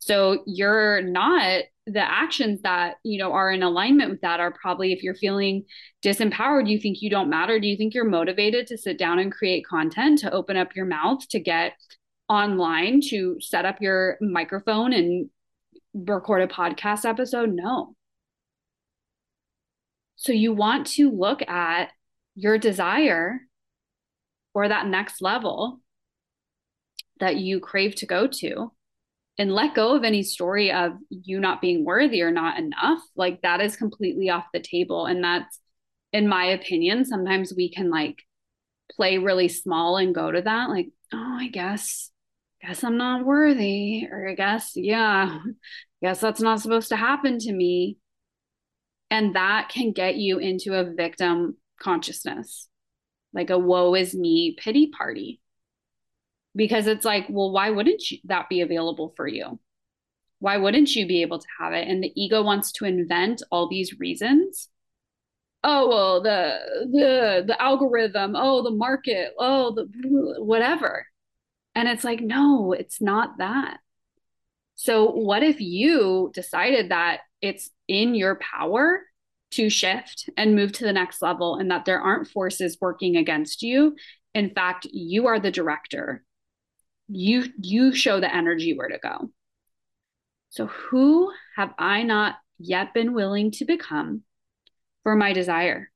So 0.00 0.42
you're 0.46 1.00
not 1.02 1.62
the 1.86 2.00
actions 2.00 2.60
that 2.62 2.96
you 3.02 3.18
know 3.18 3.32
are 3.32 3.50
in 3.50 3.62
alignment 3.62 4.10
with 4.10 4.20
that 4.20 4.38
are 4.38 4.52
probably 4.52 4.92
if 4.92 5.02
you're 5.02 5.16
feeling 5.16 5.64
disempowered 6.04 6.68
you 6.68 6.78
think 6.78 7.02
you 7.02 7.10
don't 7.10 7.30
matter. 7.30 7.58
Do 7.58 7.66
you 7.66 7.76
think 7.76 7.94
you're 7.94 8.04
motivated 8.04 8.66
to 8.68 8.78
sit 8.78 8.98
down 8.98 9.18
and 9.18 9.32
create 9.32 9.66
content 9.66 10.20
to 10.20 10.32
open 10.32 10.56
up 10.56 10.76
your 10.76 10.86
mouth 10.86 11.26
to 11.30 11.40
get 11.40 11.72
online 12.28 13.00
to 13.08 13.36
set 13.40 13.64
up 13.64 13.80
your 13.80 14.16
microphone 14.20 14.92
and 14.92 15.28
record 15.92 16.42
a 16.42 16.46
podcast 16.46 17.04
episode? 17.04 17.50
No. 17.52 17.94
So 20.16 20.32
you 20.32 20.52
want 20.52 20.86
to 20.88 21.10
look 21.10 21.42
at 21.48 21.90
your 22.36 22.58
desire 22.58 23.40
or 24.54 24.68
that 24.68 24.86
next 24.86 25.20
level 25.20 25.80
that 27.18 27.36
you 27.36 27.58
crave 27.58 27.96
to 27.96 28.06
go 28.06 28.26
to 28.26 28.72
and 29.38 29.54
let 29.54 29.74
go 29.74 29.96
of 29.96 30.04
any 30.04 30.22
story 30.22 30.70
of 30.70 30.92
you 31.10 31.40
not 31.40 31.60
being 31.60 31.84
worthy 31.84 32.22
or 32.22 32.30
not 32.30 32.58
enough 32.58 33.00
like 33.16 33.40
that 33.42 33.60
is 33.60 33.76
completely 33.76 34.30
off 34.30 34.44
the 34.52 34.60
table. 34.60 35.06
And 35.06 35.24
that's 35.24 35.58
in 36.12 36.28
my 36.28 36.44
opinion 36.44 37.04
sometimes 37.06 37.54
we 37.56 37.70
can 37.72 37.90
like 37.90 38.18
play 38.90 39.16
really 39.16 39.48
small 39.48 39.96
and 39.96 40.14
go 40.14 40.30
to 40.30 40.42
that 40.42 40.68
like 40.68 40.88
oh 41.14 41.36
i 41.40 41.48
guess 41.48 42.10
guess 42.60 42.84
i'm 42.84 42.98
not 42.98 43.24
worthy 43.24 44.06
or 44.10 44.28
i 44.28 44.34
guess 44.34 44.72
yeah 44.74 45.38
guess 46.02 46.20
that's 46.20 46.40
not 46.40 46.60
supposed 46.60 46.88
to 46.88 46.96
happen 46.96 47.38
to 47.38 47.52
me. 47.52 47.96
And 49.10 49.36
that 49.36 49.68
can 49.68 49.92
get 49.92 50.16
you 50.16 50.38
into 50.38 50.74
a 50.74 50.92
victim 50.92 51.56
consciousness 51.78 52.68
like 53.34 53.50
a 53.50 53.58
woe 53.58 53.94
is 53.94 54.14
me 54.14 54.56
pity 54.58 54.88
party 54.96 55.40
because 56.54 56.86
it's 56.86 57.04
like, 57.04 57.26
well, 57.28 57.50
why 57.50 57.70
wouldn't 57.70 58.10
you, 58.10 58.18
that 58.24 58.48
be 58.48 58.60
available 58.60 59.12
for 59.16 59.26
you? 59.26 59.58
Why 60.38 60.56
wouldn't 60.56 60.94
you 60.94 61.06
be 61.06 61.22
able 61.22 61.38
to 61.38 61.46
have 61.60 61.72
it? 61.72 61.88
And 61.88 62.02
the 62.02 62.12
ego 62.20 62.42
wants 62.42 62.72
to 62.72 62.84
invent 62.84 63.42
all 63.50 63.68
these 63.68 63.98
reasons. 63.98 64.68
Oh, 65.64 65.88
well, 65.88 66.22
the 66.22 66.58
the 66.90 67.44
the 67.46 67.62
algorithm, 67.62 68.34
oh, 68.34 68.62
the 68.64 68.72
market, 68.72 69.32
oh, 69.38 69.72
the 69.72 69.86
whatever. 70.38 71.06
And 71.74 71.88
it's 71.88 72.04
like, 72.04 72.20
no, 72.20 72.72
it's 72.72 73.00
not 73.00 73.38
that. 73.38 73.78
So, 74.74 75.10
what 75.12 75.42
if 75.42 75.60
you 75.60 76.32
decided 76.34 76.90
that 76.90 77.20
it's 77.40 77.70
in 77.88 78.14
your 78.14 78.36
power 78.36 79.02
to 79.52 79.70
shift 79.70 80.28
and 80.36 80.56
move 80.56 80.72
to 80.72 80.84
the 80.84 80.92
next 80.92 81.22
level 81.22 81.56
and 81.56 81.70
that 81.70 81.84
there 81.84 82.00
aren't 82.00 82.28
forces 82.28 82.78
working 82.80 83.16
against 83.16 83.62
you? 83.62 83.94
In 84.34 84.50
fact, 84.50 84.86
you 84.90 85.26
are 85.28 85.38
the 85.38 85.50
director. 85.52 86.24
You 87.08 87.44
you 87.60 87.94
show 87.94 88.20
the 88.20 88.34
energy 88.34 88.76
where 88.76 88.88
to 88.88 88.98
go. 88.98 89.30
So, 90.50 90.66
who 90.66 91.32
have 91.56 91.72
I 91.78 92.02
not 92.02 92.36
yet 92.58 92.94
been 92.94 93.14
willing 93.14 93.50
to 93.52 93.64
become 93.64 94.22
for 95.02 95.16
my 95.16 95.32
desire? 95.32 95.90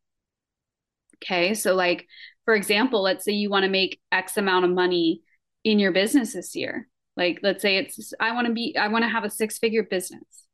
Okay. 1.17 1.55
So, 1.55 1.75
like, 1.75 2.07
for 2.45 2.55
example, 2.55 3.03
let's 3.03 3.25
say 3.25 3.33
you 3.33 3.51
want 3.51 3.65
to 3.65 3.71
make 3.71 4.01
X 4.13 4.37
amount 4.37 4.65
of 4.65 4.71
money 4.71 5.23
in 5.65 5.79
your 5.79 5.93
business 5.93 6.33
this 6.33 6.55
year. 6.55 6.89
Like, 7.17 7.41
let's 7.43 7.63
say 7.63 7.79
it's, 7.79 8.13
I 8.21 8.33
want 8.33 8.47
to 8.47 8.53
be, 8.53 8.77
I 8.79 8.89
want 8.89 9.05
to 9.05 9.09
have 9.09 9.25
a 9.25 9.31
six 9.31 9.59
figure 9.59 9.83
business. 9.83 10.47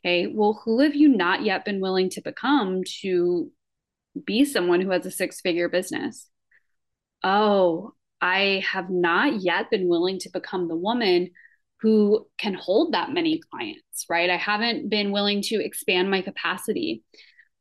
Okay. 0.00 0.26
Well, 0.26 0.60
who 0.64 0.80
have 0.80 0.94
you 0.94 1.08
not 1.08 1.44
yet 1.44 1.64
been 1.64 1.80
willing 1.80 2.10
to 2.10 2.20
become 2.20 2.82
to 3.00 3.50
be 4.26 4.44
someone 4.44 4.80
who 4.80 4.90
has 4.90 5.06
a 5.06 5.10
six 5.10 5.40
figure 5.40 5.68
business? 5.68 6.28
Oh, 7.22 7.94
I 8.24 8.64
have 8.66 8.88
not 8.88 9.42
yet 9.42 9.70
been 9.70 9.86
willing 9.86 10.18
to 10.20 10.30
become 10.30 10.66
the 10.66 10.74
woman 10.74 11.30
who 11.82 12.26
can 12.38 12.54
hold 12.54 12.94
that 12.94 13.12
many 13.12 13.38
clients, 13.50 14.06
right? 14.08 14.30
I 14.30 14.38
haven't 14.38 14.88
been 14.88 15.12
willing 15.12 15.42
to 15.42 15.62
expand 15.62 16.10
my 16.10 16.22
capacity. 16.22 17.04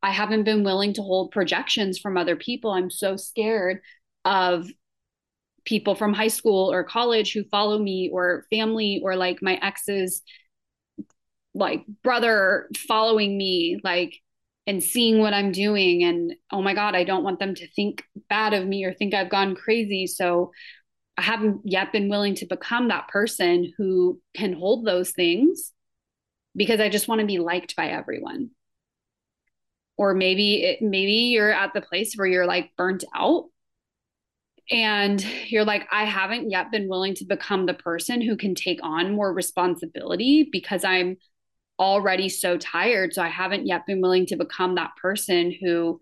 I 0.02 0.12
haven't 0.12 0.46
been 0.46 0.64
willing 0.64 0.94
to 0.94 1.02
hold 1.02 1.32
projections 1.32 2.00
from 2.00 2.16
other 2.16 2.38
people. 2.38 2.72
I'm 2.72 2.90
so 2.90 3.18
scared 3.18 3.82
of 4.24 4.70
people 5.66 5.96
from 5.96 6.14
high 6.14 6.30
school 6.30 6.72
or 6.72 6.86
college 6.86 7.34
who 7.34 7.44
follow 7.52 7.78
me 7.78 8.10
or 8.14 8.46
family 8.50 9.02
or 9.04 9.18
like 9.18 9.42
my 9.42 9.56
ex's 9.62 10.22
like 11.54 11.84
brother 12.04 12.70
following 12.88 13.38
me 13.38 13.82
like 13.84 14.14
and 14.66 14.82
seeing 14.84 15.20
what 15.20 15.34
I'm 15.34 15.52
doing 15.52 16.04
and 16.04 16.34
oh 16.52 16.62
my 16.62 16.74
god 16.74 16.96
I 16.96 17.04
don't 17.04 17.24
want 17.24 17.40
them 17.40 17.54
to 17.56 17.68
think 17.68 18.04
bad 18.30 18.54
of 18.54 18.66
me 18.66 18.86
or 18.86 18.94
think 18.94 19.14
I've 19.14 19.30
gone 19.30 19.56
crazy. 19.56 20.08
So 20.08 20.52
I 21.18 21.22
haven't 21.22 21.62
yet 21.64 21.92
been 21.92 22.10
willing 22.10 22.36
to 22.36 22.46
become 22.46 22.88
that 22.88 23.08
person 23.08 23.72
who 23.78 24.20
can 24.34 24.54
hold 24.54 24.86
those 24.86 25.12
things 25.12 25.72
because 26.56 26.80
I 26.80 26.90
just 26.90 27.08
want 27.08 27.22
to 27.22 27.28
be 27.28 27.40
liked 27.40 27.76
by 27.76 27.88
everyone. 27.88 28.52
Or 29.98 30.14
maybe 30.16 30.64
it, 30.64 30.82
maybe 30.82 31.14
you're 31.34 31.52
at 31.52 31.74
the 31.74 31.82
place 31.82 32.16
where 32.16 32.26
you're 32.26 32.48
like 32.48 32.72
burnt 32.78 33.04
out 33.16 33.46
and 34.72 35.24
you're 35.48 35.66
like 35.66 35.88
I 35.92 36.06
haven't 36.06 36.50
yet 36.50 36.72
been 36.72 36.88
willing 36.88 37.16
to 37.16 37.26
become 37.26 37.66
the 37.66 37.74
person 37.74 38.22
who 38.22 38.38
can 38.38 38.56
take 38.56 38.80
on 38.82 39.16
more 39.16 39.34
responsibility 39.34 40.50
because 40.52 40.84
I'm 40.84 41.18
already 41.80 42.30
so 42.30 42.58
tired. 42.58 43.14
So 43.14 43.22
I 43.22 43.30
haven't 43.30 43.68
yet 43.68 43.86
been 43.86 44.02
willing 44.02 44.26
to 44.28 44.36
become 44.36 44.76
that 44.76 44.92
person 45.02 45.54
who 45.62 46.02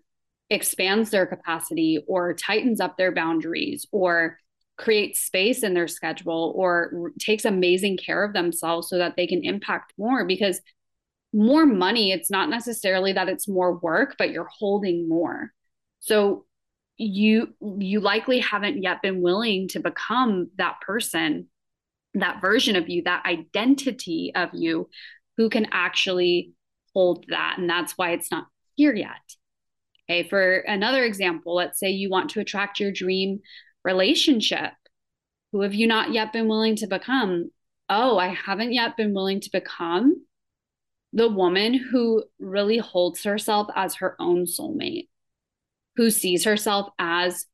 expands 0.50 1.10
their 1.10 1.26
capacity 1.26 2.04
or 2.06 2.34
tightens 2.34 2.80
up 2.80 2.96
their 2.96 3.12
boundaries 3.12 3.86
or 3.90 4.38
creates 4.76 5.22
space 5.22 5.62
in 5.62 5.74
their 5.74 5.88
schedule 5.88 6.52
or 6.56 7.12
takes 7.18 7.44
amazing 7.44 7.96
care 7.96 8.24
of 8.24 8.32
themselves 8.32 8.88
so 8.88 8.98
that 8.98 9.16
they 9.16 9.26
can 9.26 9.44
impact 9.44 9.92
more 9.98 10.24
because 10.26 10.60
more 11.32 11.64
money 11.64 12.12
it's 12.12 12.30
not 12.30 12.50
necessarily 12.50 13.12
that 13.12 13.28
it's 13.28 13.48
more 13.48 13.78
work 13.78 14.16
but 14.18 14.30
you're 14.30 14.48
holding 14.58 15.08
more. 15.08 15.52
So 16.00 16.44
you 16.98 17.54
you 17.78 18.00
likely 18.00 18.38
haven't 18.38 18.82
yet 18.82 19.02
been 19.02 19.22
willing 19.22 19.68
to 19.68 19.80
become 19.80 20.50
that 20.58 20.80
person 20.80 21.48
that 22.14 22.42
version 22.42 22.76
of 22.76 22.88
you 22.88 23.02
that 23.04 23.24
identity 23.24 24.32
of 24.34 24.50
you 24.52 24.88
who 25.36 25.48
can 25.48 25.66
actually 25.72 26.52
hold 26.94 27.24
that 27.28 27.56
and 27.58 27.68
that's 27.68 27.96
why 27.96 28.10
it's 28.10 28.30
not 28.30 28.46
here 28.74 28.94
yet. 28.94 29.36
Okay 30.08 30.28
for 30.28 30.58
another 30.58 31.04
example 31.04 31.54
let's 31.54 31.78
say 31.78 31.90
you 31.90 32.10
want 32.10 32.30
to 32.30 32.40
attract 32.40 32.80
your 32.80 32.92
dream 32.92 33.40
relationship. 33.84 34.72
Who 35.52 35.62
have 35.62 35.74
you 35.74 35.86
not 35.86 36.12
yet 36.12 36.32
been 36.32 36.48
willing 36.48 36.76
to 36.76 36.86
become? 36.86 37.50
Oh 37.88 38.18
i 38.18 38.28
haven't 38.28 38.72
yet 38.72 38.96
been 38.96 39.14
willing 39.14 39.40
to 39.40 39.50
become 39.52 40.22
the 41.12 41.28
woman 41.28 41.74
who 41.74 42.24
really 42.38 42.78
holds 42.78 43.24
herself 43.24 43.68
as 43.74 43.96
her 43.96 44.16
own 44.18 44.46
soulmate, 44.46 45.08
who 45.96 46.10
sees 46.10 46.44
herself 46.44 46.88
as 46.98 47.46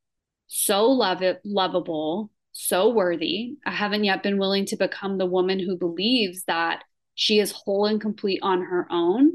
so 0.47 0.87
love 0.87 1.23
lovable, 1.45 2.31
so 2.53 2.89
worthy. 2.89 3.57
I 3.67 3.73
haven't 3.73 4.05
yet 4.05 4.23
been 4.23 4.39
willing 4.39 4.65
to 4.67 4.77
become 4.77 5.19
the 5.19 5.27
woman 5.27 5.59
who 5.59 5.77
believes 5.77 6.45
that 6.45 6.85
she 7.19 7.41
is 7.41 7.51
whole 7.51 7.87
and 7.87 8.01
complete 8.01 8.39
on 8.45 8.63
her 8.63 8.87
own 8.93 9.33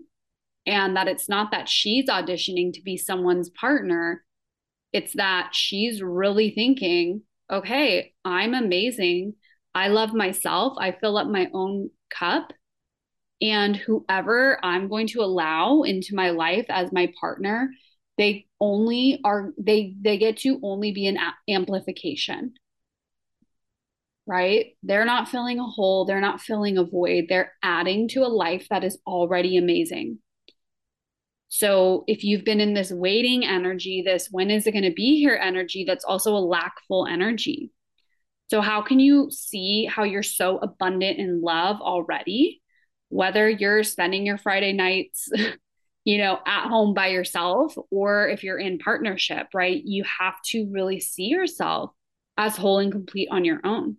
and 0.65 0.95
that 0.95 1.09
it's 1.09 1.27
not 1.27 1.51
that 1.51 1.67
she's 1.67 2.07
auditioning 2.07 2.71
to 2.71 2.81
be 2.81 2.95
someone's 2.95 3.49
partner. 3.49 4.23
It's 4.93 5.11
that 5.15 5.49
she's 5.51 6.01
really 6.01 6.51
thinking, 6.51 7.23
okay, 7.51 8.13
I'm 8.23 8.53
amazing. 8.53 9.33
I 9.75 9.89
love 9.89 10.13
myself. 10.13 10.77
I 10.79 10.93
fill 10.93 11.17
up 11.17 11.27
my 11.27 11.49
own 11.53 11.89
cup 12.09 12.53
and 13.41 13.75
whoever 13.75 14.63
I'm 14.63 14.87
going 14.87 15.07
to 15.07 15.21
allow 15.21 15.81
into 15.81 16.15
my 16.15 16.29
life 16.29 16.65
as 16.69 16.93
my 16.93 17.11
partner, 17.19 17.69
they 18.17 18.47
only 18.61 19.19
are 19.25 19.51
they 19.57 19.93
they 19.99 20.17
get 20.17 20.37
to 20.37 20.57
only 20.63 20.93
be 20.93 21.07
an 21.07 21.17
amplification. 21.49 22.53
Right? 24.25 24.77
They're 24.83 25.05
not 25.05 25.27
filling 25.27 25.59
a 25.59 25.65
hole, 25.65 26.05
they're 26.05 26.21
not 26.21 26.41
filling 26.41 26.77
a 26.77 26.85
void. 26.85 27.25
They're 27.27 27.53
adding 27.61 28.07
to 28.09 28.21
a 28.21 28.27
life 28.27 28.67
that 28.69 28.83
is 28.83 28.97
already 29.05 29.57
amazing. 29.57 30.19
So 31.49 32.03
if 32.07 32.23
you've 32.23 32.45
been 32.45 32.61
in 32.61 32.73
this 32.73 32.91
waiting 32.91 33.45
energy, 33.45 34.01
this 34.03 34.29
when 34.31 34.49
is 34.49 34.65
it 34.65 34.71
going 34.71 34.85
to 34.85 34.93
be 34.93 35.19
here 35.19 35.39
energy, 35.39 35.83
that's 35.85 36.05
also 36.05 36.35
a 36.35 36.39
lackful 36.39 37.05
energy. 37.05 37.71
So, 38.49 38.61
how 38.61 38.81
can 38.81 38.99
you 38.99 39.29
see 39.31 39.85
how 39.85 40.03
you're 40.03 40.23
so 40.23 40.57
abundant 40.57 41.19
in 41.19 41.41
love 41.41 41.81
already 41.81 42.61
whether 43.13 43.47
you're 43.47 43.83
spending 43.83 44.25
your 44.25 44.39
Friday 44.39 44.73
nights, 44.73 45.29
you 46.03 46.17
know, 46.17 46.39
at 46.45 46.67
home 46.67 46.95
by 46.95 47.07
yourself 47.07 47.75
or 47.91 48.27
if 48.27 48.43
you're 48.43 48.57
in 48.57 48.79
partnership, 48.79 49.47
right? 49.53 49.81
You 49.85 50.03
have 50.19 50.41
to 50.47 50.67
really 50.71 50.99
see 50.99 51.25
yourself 51.25 51.91
as 52.37 52.57
whole 52.57 52.79
and 52.79 52.91
complete 52.91 53.29
on 53.31 53.45
your 53.45 53.59
own. 53.63 53.97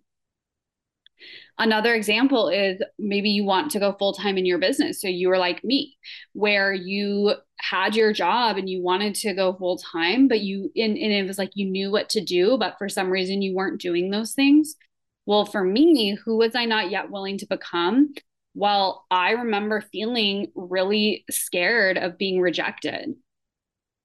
Another 1.59 1.95
example 1.95 2.49
is 2.49 2.83
maybe 2.99 3.31
you 3.31 3.45
want 3.45 3.71
to 3.73 3.79
go 3.79 3.93
full 3.93 4.13
time 4.13 4.37
in 4.37 4.47
your 4.47 4.59
business. 4.59 5.01
So 5.01 5.09
you 5.09 5.29
were 5.29 5.39
like 5.39 5.63
me, 5.63 5.97
where 6.33 6.73
you 6.73 7.35
had 7.61 7.95
your 7.95 8.13
job 8.13 8.57
and 8.57 8.69
you 8.69 8.83
wanted 8.83 9.15
to 9.17 9.35
go 9.35 9.55
full 9.55 9.79
time, 9.79 10.27
but 10.27 10.41
you, 10.41 10.73
and, 10.77 10.97
and 10.97 11.13
it 11.13 11.27
was 11.27 11.39
like 11.39 11.53
you 11.55 11.67
knew 11.67 11.93
what 11.93 12.09
to 12.11 12.25
do, 12.25 12.59
but 12.59 12.77
for 12.79 12.89
some 12.89 13.11
reason 13.11 13.41
you 13.41 13.55
weren't 13.55 13.81
doing 13.81 14.11
those 14.11 14.33
things. 14.33 14.75
Well, 15.27 15.47
for 15.47 15.65
me, 15.65 16.19
who 16.25 16.37
was 16.37 16.55
I 16.55 16.65
not 16.65 16.91
yet 16.91 17.11
willing 17.11 17.39
to 17.39 17.47
become? 17.47 18.13
well, 18.55 19.05
I 19.11 19.33
remember 19.33 19.81
feeling 19.81 20.53
really 20.55 21.25
scared 21.29 21.99
of 21.99 22.17
being 22.17 22.41
rejected. 22.41 23.15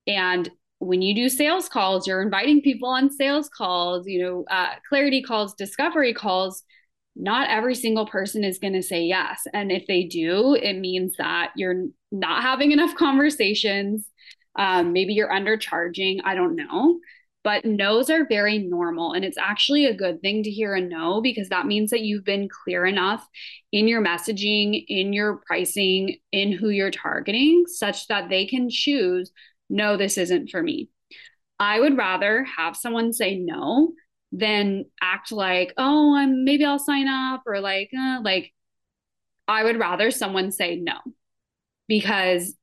And 0.08 0.50
when 0.80 1.02
you 1.02 1.14
do 1.14 1.30
sales 1.30 1.70
calls, 1.70 2.08
you're 2.08 2.22
inviting 2.22 2.62
people 2.62 2.90
on 2.90 3.12
sales 3.12 3.48
calls, 3.50 4.08
you 4.08 4.22
know, 4.24 4.46
uh, 4.50 4.74
clarity 4.88 5.22
calls, 5.22 5.54
discovery 5.54 6.14
calls. 6.14 6.64
Not 7.22 7.50
every 7.50 7.76
single 7.76 8.06
person 8.06 8.46
is 8.46 8.60
going 8.60 8.74
to 8.74 8.82
say 8.82 9.04
yes. 9.04 9.42
And 9.54 9.74
if 9.74 9.86
they 9.88 10.06
do, 10.06 10.56
it 10.56 10.80
means 10.80 11.16
that 11.18 11.52
you're 11.58 11.88
not 12.14 12.42
having 12.42 12.72
enough 12.72 12.96
conversations. 12.96 14.08
Um, 14.58 14.94
maybe 14.94 15.14
you're 15.14 15.30
undercharging. 15.30 16.22
I 16.24 16.36
don't 16.36 16.56
know. 16.56 17.00
But 17.44 17.66
no's 17.66 18.10
are 18.10 18.26
very 18.26 18.60
normal. 18.60 19.14
And 19.14 19.26
it's 19.26 19.38
actually 19.38 19.86
a 19.86 19.94
good 19.94 20.22
thing 20.22 20.44
to 20.44 20.50
hear 20.50 20.76
a 20.76 20.82
no 20.82 21.22
because 21.22 21.50
that 21.50 21.66
means 21.66 21.90
that 21.90 22.02
you've 22.02 22.24
been 22.24 22.48
clear 22.64 22.86
enough 22.86 23.28
in 23.74 23.90
your 23.90 24.02
messaging, 24.02 24.86
in 24.88 25.12
your 25.12 25.42
pricing, 25.46 26.18
in 26.32 26.54
who 26.54 26.70
you're 26.70 26.92
targeting, 26.92 27.66
such 27.68 28.08
that 28.08 28.30
they 28.30 28.46
can 28.46 28.70
choose, 28.70 29.32
no, 29.70 29.98
this 29.98 30.18
isn't 30.18 30.50
for 30.50 30.64
me. 30.64 30.90
I 31.60 31.82
would 31.82 31.98
rather 31.98 32.46
have 32.46 32.78
someone 32.78 33.12
say 33.12 33.36
no 33.36 33.92
than 34.32 34.86
act 35.02 35.32
like, 35.32 35.74
oh, 35.78 36.16
I'm 36.16 36.44
maybe 36.46 36.66
I'll 36.66 36.80
sign 36.80 37.08
up 37.08 37.44
or 37.46 37.60
like, 37.60 37.90
uh, 37.98 38.22
like, 38.24 38.54
I 39.48 39.64
would 39.64 39.80
rather 39.80 40.12
someone 40.12 40.52
say 40.52 40.76
no. 40.76 40.98
Because 41.88 42.54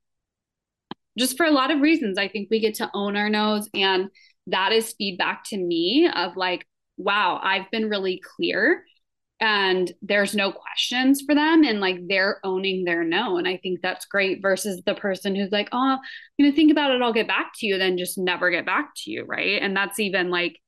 just 1.19 1.37
for 1.37 1.47
a 1.47 1.51
lot 1.51 1.71
of 1.71 1.81
reasons, 1.81 2.19
I 2.19 2.29
think 2.29 2.49
we 2.51 2.61
get 2.61 2.77
to 2.77 2.91
own 2.95 3.17
our 3.17 3.29
no's 3.31 3.69
and 3.75 4.11
that 4.49 4.73
is 4.73 4.95
feedback 4.97 5.45
to 5.47 5.57
me 5.57 6.09
of 6.15 6.37
like, 6.37 6.67
wow, 6.97 7.41
I've 7.43 7.71
been 7.71 7.89
really 7.89 8.21
clear 8.37 8.85
and 9.41 9.93
there's 10.03 10.35
no 10.35 10.53
questions 10.53 11.23
for 11.27 11.35
them 11.35 11.63
and 11.65 11.81
like 11.81 11.99
they're 12.09 12.41
owning 12.43 12.85
their 12.85 13.05
no 13.05 13.37
and 13.37 13.47
i 13.47 13.59
think 13.59 13.83
that's 13.83 14.07
great 14.07 14.41
versus 14.41 14.81
the 14.87 14.95
person 14.95 15.35
who's 15.35 15.53
like 15.53 15.69
oh 15.73 15.79
i'm 15.79 15.99
gonna 16.41 16.53
think 16.53 16.73
about 16.73 16.91
it 16.91 17.03
i'll 17.03 17.13
get 17.13 17.29
back 17.29 17.53
to 17.55 17.67
you 17.67 17.77
then 17.77 17.99
just 17.99 18.17
never 18.17 18.51
get 18.51 18.65
back 18.65 18.93
to 18.97 19.11
you 19.11 19.25
right? 19.25 19.61
And 19.61 19.77
that's 19.77 20.01
even 20.01 20.31
like 20.31 20.59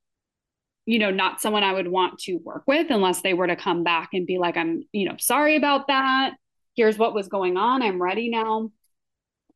you 0.89 0.97
know, 0.97 1.11
not 1.11 1.39
someone 1.39 1.61
I 1.61 1.71
would 1.71 1.87
want 1.87 2.17
to 2.21 2.37
work 2.37 2.63
with 2.65 2.87
unless 2.89 3.21
they 3.21 3.35
were 3.35 3.45
to 3.45 3.55
come 3.55 3.83
back 3.83 4.09
and 4.13 4.25
be 4.25 4.39
like, 4.39 4.57
I'm, 4.57 4.81
you 4.91 5.07
know, 5.07 5.17
sorry 5.19 5.55
about 5.55 5.85
that. 5.85 6.33
Here's 6.75 6.97
what 6.97 7.13
was 7.13 7.27
going 7.27 7.57
on. 7.57 7.83
I'm 7.83 8.01
ready 8.01 8.27
now. 8.31 8.71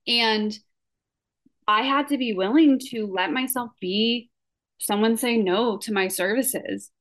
And 0.06 0.56
I 1.68 1.82
had 1.82 2.10
to 2.10 2.20
be 2.20 2.34
willing 2.34 2.78
to 2.92 3.08
let 3.08 3.32
myself 3.32 3.72
be 3.82 4.30
someone 4.78 5.18
say 5.18 5.38
no 5.38 5.78
to 5.80 5.92
my 5.92 6.08
services. 6.08 6.92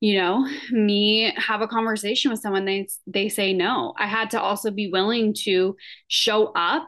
You 0.00 0.18
know, 0.18 0.46
me 0.70 1.32
have 1.38 1.62
a 1.62 1.68
conversation 1.68 2.30
with 2.30 2.40
someone, 2.40 2.66
they 2.66 2.86
they 3.06 3.30
say 3.30 3.54
no. 3.54 3.94
I 3.98 4.08
had 4.08 4.32
to 4.32 4.42
also 4.42 4.70
be 4.70 4.90
willing 4.90 5.32
to 5.44 5.74
show 6.06 6.48
up 6.48 6.86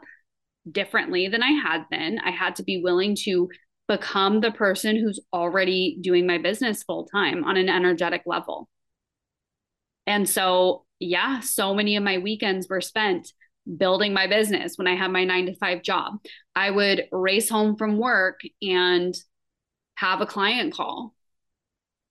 differently 0.71 1.27
than 1.27 1.41
I 1.41 1.53
had 1.53 1.89
been. 1.89 2.19
I 2.19 2.29
had 2.29 2.57
to 2.57 2.63
be 2.63 2.83
willing 2.83 3.15
to 3.23 3.49
become 3.87 4.41
the 4.41 4.51
person 4.51 4.95
who's 4.95 5.19
already 5.31 5.97
doing 6.01 6.25
my 6.25 6.37
business 6.37 6.83
full 6.83 7.05
time 7.05 7.43
on 7.43 7.57
an 7.57 7.69
energetic 7.69 8.23
level. 8.25 8.67
And 10.07 10.27
so, 10.27 10.85
yeah, 10.99 11.39
so 11.41 11.73
many 11.73 11.95
of 11.95 12.03
my 12.03 12.17
weekends 12.17 12.67
were 12.69 12.81
spent 12.81 13.31
building 13.77 14.13
my 14.13 14.27
business 14.27 14.77
when 14.77 14.87
I 14.87 14.95
had 14.95 15.11
my 15.11 15.23
nine 15.23 15.47
to 15.47 15.55
five 15.55 15.81
job. 15.81 16.15
I 16.55 16.69
would 16.69 17.07
race 17.11 17.49
home 17.49 17.75
from 17.75 17.97
work 17.97 18.41
and 18.61 19.15
have 19.95 20.21
a 20.21 20.25
client 20.25 20.73
call, 20.73 21.13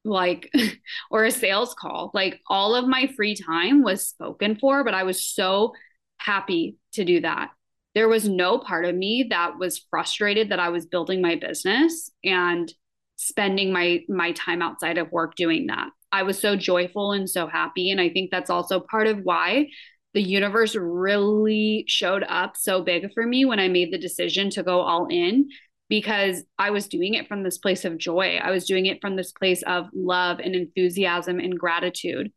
like, 0.05 0.51
or 1.11 1.25
a 1.25 1.31
sales 1.31 1.75
call. 1.75 2.11
Like, 2.15 2.41
all 2.49 2.75
of 2.75 2.89
my 2.89 3.09
free 3.17 3.37
time 3.37 3.83
was 3.83 4.09
spoken 4.09 4.57
for, 4.57 4.85
but 4.85 4.95
I 4.95 5.05
was 5.05 5.25
so 5.25 5.75
happy 6.19 6.77
to 6.93 7.05
do 7.05 7.21
that 7.21 7.51
there 7.95 8.09
was 8.09 8.29
no 8.29 8.59
part 8.59 8.85
of 8.85 8.95
me 8.95 9.27
that 9.31 9.59
was 9.59 9.85
frustrated 9.91 10.51
that 10.51 10.59
I 10.59 10.71
was 10.71 10.87
building 10.87 11.23
my 11.23 11.37
business 11.37 12.11
and 12.25 12.73
spending 13.17 13.73
my 13.73 14.01
my 14.09 14.33
time 14.33 14.63
outside 14.63 14.99
of 14.99 15.13
work 15.13 15.37
doing 15.37 15.69
that. 15.69 15.91
I 16.11 16.25
was 16.25 16.39
so 16.39 16.57
joyful 16.57 17.13
and 17.13 17.29
so 17.29 17.47
happy 17.47 17.91
and 17.91 18.01
I 18.01 18.09
think 18.09 18.31
that's 18.31 18.51
also 18.51 18.81
part 18.81 19.07
of 19.07 19.21
why 19.23 19.69
the 20.15 20.23
universe 20.23 20.77
really 20.77 21.85
showed 21.89 22.25
up 22.29 22.57
so 22.57 22.83
big 22.83 23.13
for 23.13 23.27
me 23.27 23.45
when 23.45 23.59
I 23.59 23.69
made 23.69 23.93
the 23.93 23.99
decision 23.99 24.49
to 24.51 24.63
go 24.63 24.81
all 24.81 25.07
in 25.11 25.49
because 25.89 26.43
I 26.59 26.71
was 26.71 26.89
doing 26.89 27.15
it 27.15 27.29
from 27.29 27.43
this 27.43 27.59
place 27.59 27.85
of 27.85 27.99
joy. 27.99 28.39
I 28.43 28.51
was 28.51 28.65
doing 28.65 28.87
it 28.87 29.01
from 29.01 29.17
this 29.17 29.33
place 29.33 29.63
of 29.63 29.87
love 29.93 30.39
and 30.39 30.55
enthusiasm 30.55 31.41
and 31.41 31.59
gratitude. 31.59 32.33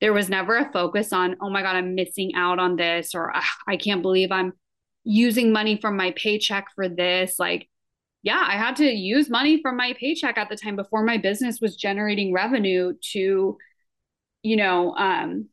There 0.00 0.12
was 0.12 0.28
never 0.28 0.56
a 0.56 0.72
focus 0.72 1.12
on, 1.12 1.36
oh 1.40 1.50
my 1.50 1.62
God, 1.62 1.76
I'm 1.76 1.94
missing 1.94 2.32
out 2.34 2.58
on 2.58 2.76
this, 2.76 3.14
or 3.14 3.32
I 3.66 3.76
can't 3.76 4.02
believe 4.02 4.32
I'm 4.32 4.52
using 5.04 5.52
money 5.52 5.78
from 5.80 5.96
my 5.96 6.12
paycheck 6.12 6.66
for 6.74 6.88
this. 6.88 7.38
Like, 7.38 7.68
yeah, 8.22 8.44
I 8.46 8.52
had 8.52 8.76
to 8.76 8.84
use 8.84 9.30
money 9.30 9.60
from 9.62 9.76
my 9.76 9.94
paycheck 9.98 10.36
at 10.36 10.48
the 10.48 10.56
time 10.56 10.76
before 10.76 11.02
my 11.04 11.16
business 11.16 11.60
was 11.60 11.76
generating 11.76 12.32
revenue 12.32 12.94
to, 13.12 13.56
you 14.42 14.56
know, 14.56 14.94
um, 14.96 15.48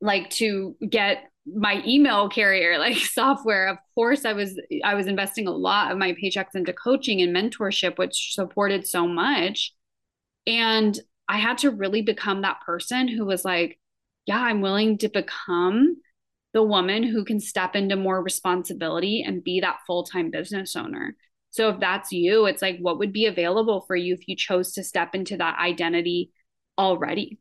like 0.00 0.30
to 0.30 0.76
get 0.88 1.30
my 1.46 1.82
email 1.86 2.28
carrier 2.28 2.78
like 2.78 2.96
software 2.96 3.68
of 3.68 3.78
course 3.94 4.24
i 4.24 4.32
was 4.32 4.60
i 4.84 4.94
was 4.94 5.06
investing 5.06 5.46
a 5.46 5.52
lot 5.52 5.90
of 5.90 5.98
my 5.98 6.12
paychecks 6.12 6.54
into 6.54 6.72
coaching 6.72 7.20
and 7.22 7.34
mentorship 7.34 7.98
which 7.98 8.34
supported 8.34 8.86
so 8.86 9.06
much 9.06 9.74
and 10.46 10.98
i 11.28 11.38
had 11.38 11.58
to 11.58 11.70
really 11.70 12.02
become 12.02 12.42
that 12.42 12.60
person 12.64 13.08
who 13.08 13.24
was 13.24 13.44
like 13.44 13.78
yeah 14.26 14.40
i'm 14.40 14.60
willing 14.60 14.98
to 14.98 15.08
become 15.08 15.96
the 16.52 16.62
woman 16.62 17.02
who 17.02 17.24
can 17.24 17.40
step 17.40 17.76
into 17.76 17.96
more 17.96 18.22
responsibility 18.22 19.22
and 19.26 19.44
be 19.44 19.60
that 19.60 19.78
full-time 19.86 20.30
business 20.30 20.74
owner. 20.74 21.16
So 21.50 21.68
if 21.70 21.80
that's 21.80 22.12
you, 22.12 22.46
it's 22.46 22.62
like 22.62 22.78
what 22.80 22.98
would 22.98 23.12
be 23.12 23.26
available 23.26 23.84
for 23.86 23.96
you 23.96 24.14
if 24.14 24.26
you 24.28 24.36
chose 24.36 24.72
to 24.72 24.84
step 24.84 25.14
into 25.14 25.36
that 25.36 25.58
identity 25.58 26.32
already. 26.78 27.38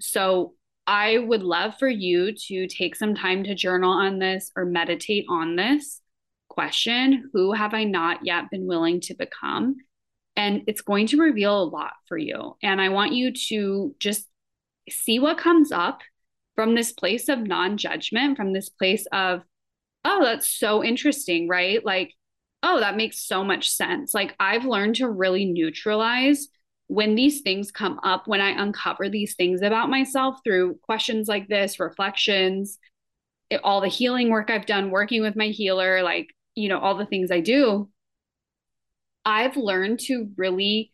So 0.00 0.54
I 0.86 1.18
would 1.18 1.42
love 1.42 1.74
for 1.78 1.88
you 1.88 2.34
to 2.48 2.66
take 2.66 2.96
some 2.96 3.14
time 3.14 3.44
to 3.44 3.54
journal 3.54 3.92
on 3.92 4.18
this 4.18 4.50
or 4.56 4.64
meditate 4.64 5.26
on 5.28 5.56
this 5.56 6.00
question 6.48 7.30
Who 7.32 7.52
have 7.52 7.74
I 7.74 7.84
not 7.84 8.24
yet 8.24 8.50
been 8.50 8.66
willing 8.66 9.00
to 9.02 9.14
become? 9.14 9.76
And 10.36 10.62
it's 10.66 10.80
going 10.80 11.06
to 11.08 11.20
reveal 11.20 11.62
a 11.62 11.64
lot 11.64 11.92
for 12.08 12.16
you. 12.16 12.56
And 12.62 12.80
I 12.80 12.88
want 12.88 13.12
you 13.12 13.32
to 13.48 13.94
just 13.98 14.26
see 14.88 15.18
what 15.18 15.38
comes 15.38 15.70
up 15.70 16.00
from 16.60 16.74
this 16.74 16.92
place 16.92 17.30
of 17.30 17.38
non 17.38 17.78
judgment, 17.78 18.36
from 18.36 18.52
this 18.52 18.68
place 18.68 19.06
of, 19.12 19.40
oh, 20.04 20.22
that's 20.22 20.50
so 20.50 20.84
interesting, 20.84 21.48
right? 21.48 21.82
Like, 21.82 22.12
oh, 22.62 22.80
that 22.80 22.98
makes 22.98 23.26
so 23.26 23.42
much 23.42 23.70
sense. 23.70 24.12
Like, 24.12 24.36
I've 24.38 24.66
learned 24.66 24.96
to 24.96 25.08
really 25.08 25.46
neutralize 25.46 26.48
when 26.88 27.14
these 27.14 27.40
things 27.40 27.72
come 27.72 27.98
up, 28.02 28.28
when 28.28 28.42
I 28.42 28.50
uncover 28.62 29.08
these 29.08 29.36
things 29.36 29.62
about 29.62 29.88
myself 29.88 30.40
through 30.44 30.78
questions 30.82 31.28
like 31.28 31.48
this, 31.48 31.80
reflections, 31.80 32.76
it, 33.48 33.62
all 33.64 33.80
the 33.80 33.88
healing 33.88 34.28
work 34.28 34.50
I've 34.50 34.66
done, 34.66 34.90
working 34.90 35.22
with 35.22 35.36
my 35.36 35.46
healer, 35.46 36.02
like, 36.02 36.26
you 36.56 36.68
know, 36.68 36.78
all 36.78 36.98
the 36.98 37.06
things 37.06 37.30
I 37.30 37.40
do. 37.40 37.88
I've 39.24 39.56
learned 39.56 40.00
to 40.00 40.28
really 40.36 40.90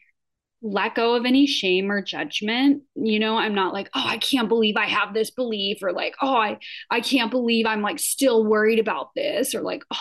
let 0.67 0.97
go 0.97 1.15
of 1.15 1.25
any 1.25 1.47
shame 1.47 1.91
or 1.91 2.03
judgment. 2.03 2.83
You 2.97 3.19
know 3.21 3.37
i'm 3.37 3.55
not 3.55 3.73
like 3.73 3.89
oh 3.95 4.05
i 4.05 4.19
can't 4.19 4.49
believe 4.49 4.77
i 4.77 4.87
have 4.87 5.15
this 5.15 5.31
belief 5.31 5.79
or 5.83 5.93
like 5.93 6.15
oh 6.21 6.37
i 6.37 6.59
i 6.91 7.01
can't 7.01 7.31
believe 7.31 7.67
i'm 7.67 7.83
like 7.83 7.99
still 7.99 8.45
worried 8.45 8.79
about 8.79 9.11
this 9.15 9.55
or 9.55 9.63
like 9.63 9.85
oh 9.93 10.01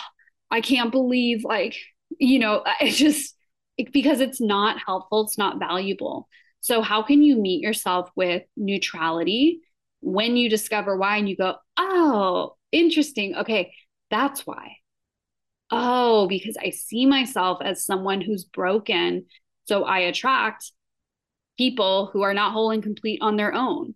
i 0.50 0.60
can't 0.60 0.90
believe 0.90 1.44
like 1.44 1.76
you 2.18 2.38
know 2.38 2.64
it's 2.80 2.98
just 2.98 3.34
it, 3.76 3.92
because 3.92 4.20
it's 4.20 4.40
not 4.40 4.78
helpful 4.84 5.24
it's 5.24 5.38
not 5.38 5.58
valuable. 5.58 6.28
So 6.60 6.82
how 6.82 7.02
can 7.02 7.22
you 7.22 7.36
meet 7.36 7.62
yourself 7.62 8.10
with 8.16 8.42
neutrality 8.56 9.60
when 10.00 10.36
you 10.36 10.50
discover 10.50 10.96
why 10.96 11.18
and 11.18 11.28
you 11.28 11.36
go 11.36 11.56
oh 11.78 12.56
interesting. 12.72 13.36
Okay 13.36 13.72
that's 14.10 14.46
why. 14.46 14.76
Oh 15.70 16.26
because 16.28 16.56
i 16.60 16.70
see 16.70 17.06
myself 17.06 17.58
as 17.62 17.84
someone 17.84 18.20
who's 18.20 18.44
broken 18.44 19.26
so 19.66 19.84
I 19.84 20.00
attract 20.00 20.72
people 21.58 22.10
who 22.12 22.22
are 22.22 22.34
not 22.34 22.52
whole 22.52 22.70
and 22.70 22.82
complete 22.82 23.20
on 23.22 23.36
their 23.36 23.52
own. 23.52 23.94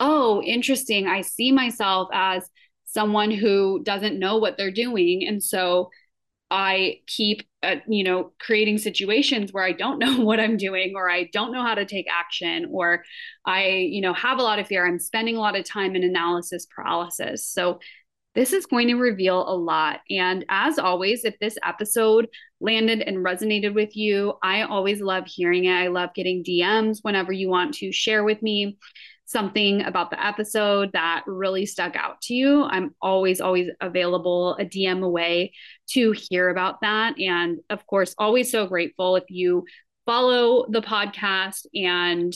Oh, 0.00 0.42
interesting. 0.42 1.06
I 1.06 1.22
see 1.22 1.52
myself 1.52 2.08
as 2.12 2.48
someone 2.84 3.30
who 3.30 3.82
doesn't 3.82 4.18
know 4.18 4.38
what 4.38 4.56
they're 4.56 4.70
doing. 4.70 5.26
And 5.26 5.42
so 5.42 5.90
I 6.50 7.00
keep, 7.06 7.42
uh, 7.62 7.76
you 7.88 8.04
know, 8.04 8.32
creating 8.38 8.78
situations 8.78 9.52
where 9.52 9.64
I 9.64 9.72
don't 9.72 9.98
know 10.00 10.20
what 10.20 10.40
I'm 10.40 10.56
doing 10.56 10.92
or 10.94 11.10
I 11.10 11.28
don't 11.32 11.52
know 11.52 11.62
how 11.62 11.74
to 11.74 11.84
take 11.84 12.06
action 12.10 12.68
or 12.70 13.04
I, 13.44 13.68
you 13.68 14.00
know, 14.00 14.14
have 14.14 14.38
a 14.38 14.42
lot 14.42 14.58
of 14.58 14.66
fear. 14.66 14.86
I'm 14.86 14.98
spending 14.98 15.36
a 15.36 15.40
lot 15.40 15.56
of 15.56 15.64
time 15.64 15.96
in 15.96 16.04
analysis 16.04 16.66
paralysis. 16.66 17.48
So 17.48 17.80
this 18.34 18.52
is 18.52 18.66
going 18.66 18.88
to 18.88 18.96
reveal 18.96 19.48
a 19.48 19.56
lot. 19.56 20.00
And 20.10 20.44
as 20.48 20.78
always, 20.78 21.24
if 21.24 21.38
this 21.38 21.56
episode 21.64 22.28
landed 22.60 23.02
and 23.02 23.18
resonated 23.18 23.74
with 23.74 23.96
you, 23.96 24.34
I 24.42 24.62
always 24.62 25.00
love 25.00 25.24
hearing 25.26 25.66
it. 25.66 25.72
I 25.72 25.88
love 25.88 26.14
getting 26.14 26.42
DMs 26.42 26.98
whenever 27.02 27.32
you 27.32 27.48
want 27.48 27.74
to 27.74 27.92
share 27.92 28.24
with 28.24 28.42
me 28.42 28.78
something 29.26 29.82
about 29.82 30.10
the 30.10 30.24
episode 30.24 30.92
that 30.92 31.24
really 31.26 31.66
stuck 31.66 31.96
out 31.96 32.20
to 32.22 32.34
you. 32.34 32.62
I'm 32.62 32.94
always, 33.02 33.40
always 33.40 33.68
available 33.80 34.54
a 34.54 34.64
DM 34.64 35.04
away 35.04 35.52
to 35.88 36.12
hear 36.12 36.48
about 36.48 36.80
that. 36.80 37.18
And 37.20 37.58
of 37.68 37.84
course, 37.86 38.14
always 38.18 38.50
so 38.50 38.66
grateful 38.66 39.16
if 39.16 39.24
you 39.28 39.64
follow 40.06 40.66
the 40.70 40.80
podcast 40.80 41.66
and 41.74 42.32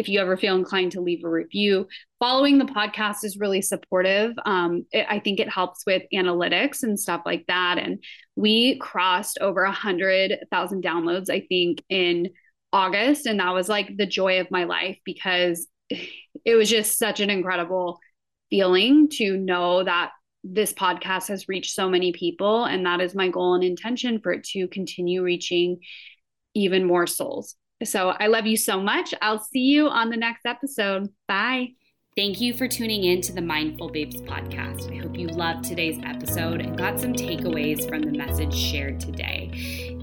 if 0.00 0.08
you 0.08 0.18
ever 0.18 0.36
feel 0.36 0.56
inclined 0.56 0.92
to 0.92 1.02
leave 1.02 1.24
a 1.24 1.28
review. 1.28 1.86
Following 2.18 2.56
the 2.56 2.64
podcast 2.64 3.22
is 3.22 3.38
really 3.38 3.60
supportive. 3.60 4.32
Um, 4.46 4.86
it, 4.92 5.06
I 5.08 5.20
think 5.20 5.38
it 5.38 5.48
helps 5.48 5.84
with 5.86 6.02
analytics 6.12 6.82
and 6.82 6.98
stuff 6.98 7.20
like 7.26 7.44
that. 7.48 7.78
And 7.78 8.02
we 8.34 8.78
crossed 8.78 9.38
over 9.42 9.62
a 9.62 9.70
hundred 9.70 10.38
thousand 10.50 10.82
downloads, 10.82 11.28
I 11.28 11.40
think, 11.48 11.84
in 11.90 12.30
August, 12.72 13.26
and 13.26 13.40
that 13.40 13.52
was 13.52 13.68
like 13.68 13.94
the 13.96 14.06
joy 14.06 14.40
of 14.40 14.50
my 14.50 14.64
life 14.64 14.98
because 15.04 15.68
it 15.90 16.54
was 16.54 16.70
just 16.70 16.98
such 16.98 17.20
an 17.20 17.28
incredible 17.28 17.98
feeling 18.48 19.08
to 19.10 19.36
know 19.36 19.84
that 19.84 20.12
this 20.42 20.72
podcast 20.72 21.28
has 21.28 21.48
reached 21.48 21.74
so 21.74 21.90
many 21.90 22.12
people 22.12 22.64
and 22.64 22.86
that 22.86 23.02
is 23.02 23.14
my 23.14 23.28
goal 23.28 23.54
and 23.54 23.62
intention 23.62 24.20
for 24.20 24.32
it 24.32 24.42
to 24.42 24.66
continue 24.68 25.22
reaching 25.22 25.78
even 26.54 26.86
more 26.86 27.06
souls 27.06 27.56
so 27.84 28.10
I 28.10 28.26
love 28.26 28.46
you 28.46 28.56
so 28.56 28.80
much. 28.80 29.14
I'll 29.22 29.42
see 29.42 29.60
you 29.60 29.88
on 29.88 30.10
the 30.10 30.16
next 30.16 30.46
episode. 30.46 31.08
Bye. 31.26 31.70
Thank 32.16 32.40
you 32.40 32.52
for 32.52 32.66
tuning 32.66 33.04
in 33.04 33.20
to 33.22 33.32
the 33.32 33.40
Mindful 33.40 33.88
Babes 33.88 34.20
podcast. 34.22 34.92
I 34.92 35.00
hope 35.00 35.16
you 35.16 35.28
loved 35.28 35.64
today's 35.64 35.98
episode 36.04 36.60
and 36.60 36.76
got 36.76 36.98
some 36.98 37.12
takeaways 37.12 37.88
from 37.88 38.02
the 38.02 38.10
message 38.10 38.52
shared 38.52 38.98
today. 38.98 39.50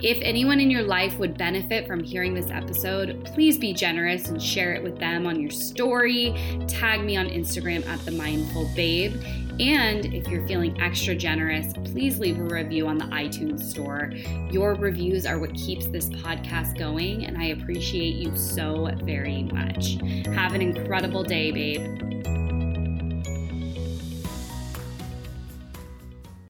If 0.02 0.18
anyone 0.22 0.62
in 0.62 0.72
your 0.72 0.84
life 0.84 1.18
would 1.20 1.38
benefit 1.38 1.86
from 1.86 2.02
hearing 2.02 2.34
this 2.34 2.50
episode, 2.50 3.26
please 3.26 3.58
be 3.58 3.74
generous 3.74 4.30
and 4.30 4.42
share 4.42 4.74
it 4.74 4.82
with 4.82 4.98
them 5.00 5.28
on 5.28 5.40
your 5.42 5.52
story. 5.52 6.34
Tag 6.68 7.04
me 7.04 7.18
on 7.18 7.28
Instagram 7.28 7.86
at 7.88 8.04
the 8.06 8.12
Mindful 8.12 8.72
Babe. 8.74 9.14
And 9.60 10.14
if 10.14 10.28
you're 10.28 10.46
feeling 10.48 10.80
extra 10.80 11.16
generous, 11.16 11.74
please 11.86 12.20
leave 12.20 12.40
a 12.40 12.44
review 12.44 12.88
on 12.88 12.98
the 13.00 13.06
iTunes 13.06 13.62
store. 13.62 14.12
Your 14.52 14.76
reviews 14.76 15.26
are 15.26 15.40
what 15.40 15.54
keeps 15.56 15.88
this 15.88 16.10
podcast 16.10 16.78
going, 16.78 17.26
and 17.26 17.38
I 17.38 17.46
appreciate 17.46 18.16
you 18.16 18.36
so 18.38 18.92
very 19.04 19.44
much. 19.44 19.98
Have 20.36 20.54
an 20.54 20.62
incredible 20.62 21.24
day, 21.24 21.52
babe. 21.52 22.47